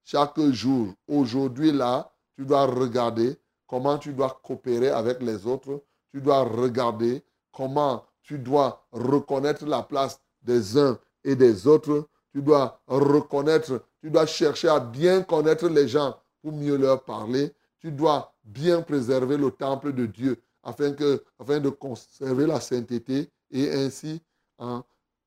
chaque 0.03 0.41
jour. 0.51 0.95
Aujourd'hui, 1.07 1.73
là, 1.73 2.11
tu 2.37 2.47
dois 2.47 2.65
regarder 2.65 3.39
comment 3.67 3.99
tu 3.99 4.15
dois 4.15 4.41
coopérer 4.43 4.89
avec 4.89 5.21
les 5.21 5.47
autres. 5.47 5.83
Tu 6.11 6.23
dois 6.23 6.43
regarder 6.43 7.23
comment 7.53 8.03
tu 8.23 8.39
dois 8.39 8.87
reconnaître 8.93 9.67
la 9.67 9.83
place 9.83 10.21
des 10.41 10.79
uns 10.79 10.99
et 11.23 11.37
des 11.37 11.67
autres. 11.67 12.09
Tu 12.33 12.41
dois 12.41 12.81
reconnaître, 12.87 13.83
tu 14.01 14.11
dois 14.11 14.25
chercher 14.25 14.69
à 14.69 14.81
bien 14.81 15.23
connaître 15.23 15.69
les 15.69 15.87
gens 15.87 16.19
pour 16.41 16.53
mieux 16.53 16.77
leur 16.77 17.05
parler. 17.05 17.53
Tu 17.87 17.93
dois 17.93 18.35
bien 18.43 18.83
préserver 18.83 19.37
le 19.37 19.49
temple 19.53 19.93
de 19.93 20.07
Dieu 20.07 20.43
afin, 20.65 20.93
que, 20.93 21.23
afin 21.39 21.61
de 21.61 21.69
conserver 21.69 22.45
la 22.45 22.61
sainteté 22.61 23.31
et 23.53 23.71
ainsi 23.71 24.21
en 24.59 24.83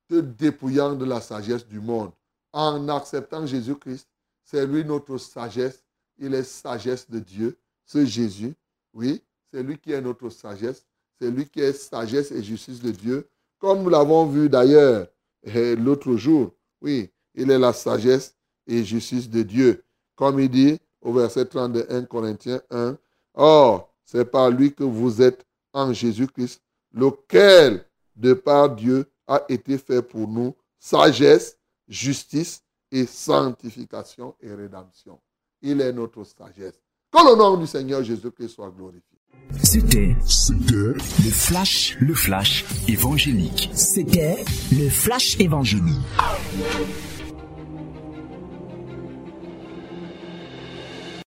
te 0.10 0.20
dépouillant 0.20 0.94
de 0.94 1.06
la 1.06 1.22
sagesse 1.22 1.66
du 1.66 1.80
monde. 1.80 2.12
En 2.52 2.90
acceptant 2.90 3.46
Jésus-Christ, 3.46 4.10
c'est 4.44 4.68
lui 4.68 4.84
notre 4.84 5.18
sagesse 5.18 5.86
il 6.18 6.34
est 6.34 6.44
sagesse 6.44 7.10
de 7.10 7.20
Dieu. 7.20 7.58
Ce 7.86 8.06
Jésus, 8.06 8.54
oui, 8.94 9.24
c'est 9.54 9.64
lui 9.64 9.78
qui 9.78 9.94
est 9.94 10.02
notre 10.02 10.30
sagesse. 10.30 10.86
C'est 11.18 11.32
lui 11.32 11.48
qui 11.48 11.62
est 11.62 11.72
sagesse 11.72 12.30
et 12.32 12.44
justice 12.44 12.82
de 12.82 12.92
Dieu. 12.92 13.30
Comme 13.58 13.84
nous 13.84 13.90
l'avons 13.90 14.26
vu 14.26 14.50
d'ailleurs 14.50 15.08
eh, 15.44 15.78
l'autre 15.78 16.18
jour. 16.18 16.54
Oui, 16.82 17.10
il 17.36 17.50
est 17.52 17.58
la 17.58 17.72
sagesse 17.72 18.36
et 18.68 18.84
justice 18.84 19.30
de 19.30 19.44
Dieu. 19.44 19.82
Comme 20.18 20.42
il 20.42 20.50
dit 20.50 20.78
au 21.02 21.14
verset 21.14 21.46
31 21.46 22.04
Corinthiens 22.04 22.62
1, 22.70 22.98
Or, 23.36 23.94
c'est 24.06 24.26
par 24.26 24.50
lui 24.50 24.74
que 24.74 24.84
vous 24.84 25.22
êtes 25.22 25.46
en 25.74 25.94
Jésus-Christ, 25.94 26.62
lequel, 26.94 27.86
de 28.16 28.34
par 28.34 28.76
Dieu, 28.76 29.06
a 29.28 29.44
été 29.48 29.78
fait 29.78 30.02
pour 30.02 30.28
nous 30.28 30.56
sagesse, 30.80 31.58
justice 31.88 32.64
et 32.92 33.06
sanctification 33.06 34.36
et 34.42 34.54
rédemption. 34.54 35.20
Il 35.62 35.82
est 35.82 35.94
notre 35.94 36.24
sagesse. 36.24 36.80
Que 37.12 37.30
le 37.30 37.38
nom 37.38 37.58
du 37.58 37.68
Seigneur 37.68 38.04
Jésus-Christ 38.04 38.50
soit 38.50 38.72
glorifié. 38.76 39.18
C'était 39.64 40.16
C'était 40.26 40.76
le 40.76 41.32
flash, 41.32 41.98
le 42.00 42.14
flash 42.14 42.66
évangélique. 42.88 43.70
C'était 43.74 44.44
le 44.72 44.90
flash 44.90 45.40
évangélique. 45.40 45.96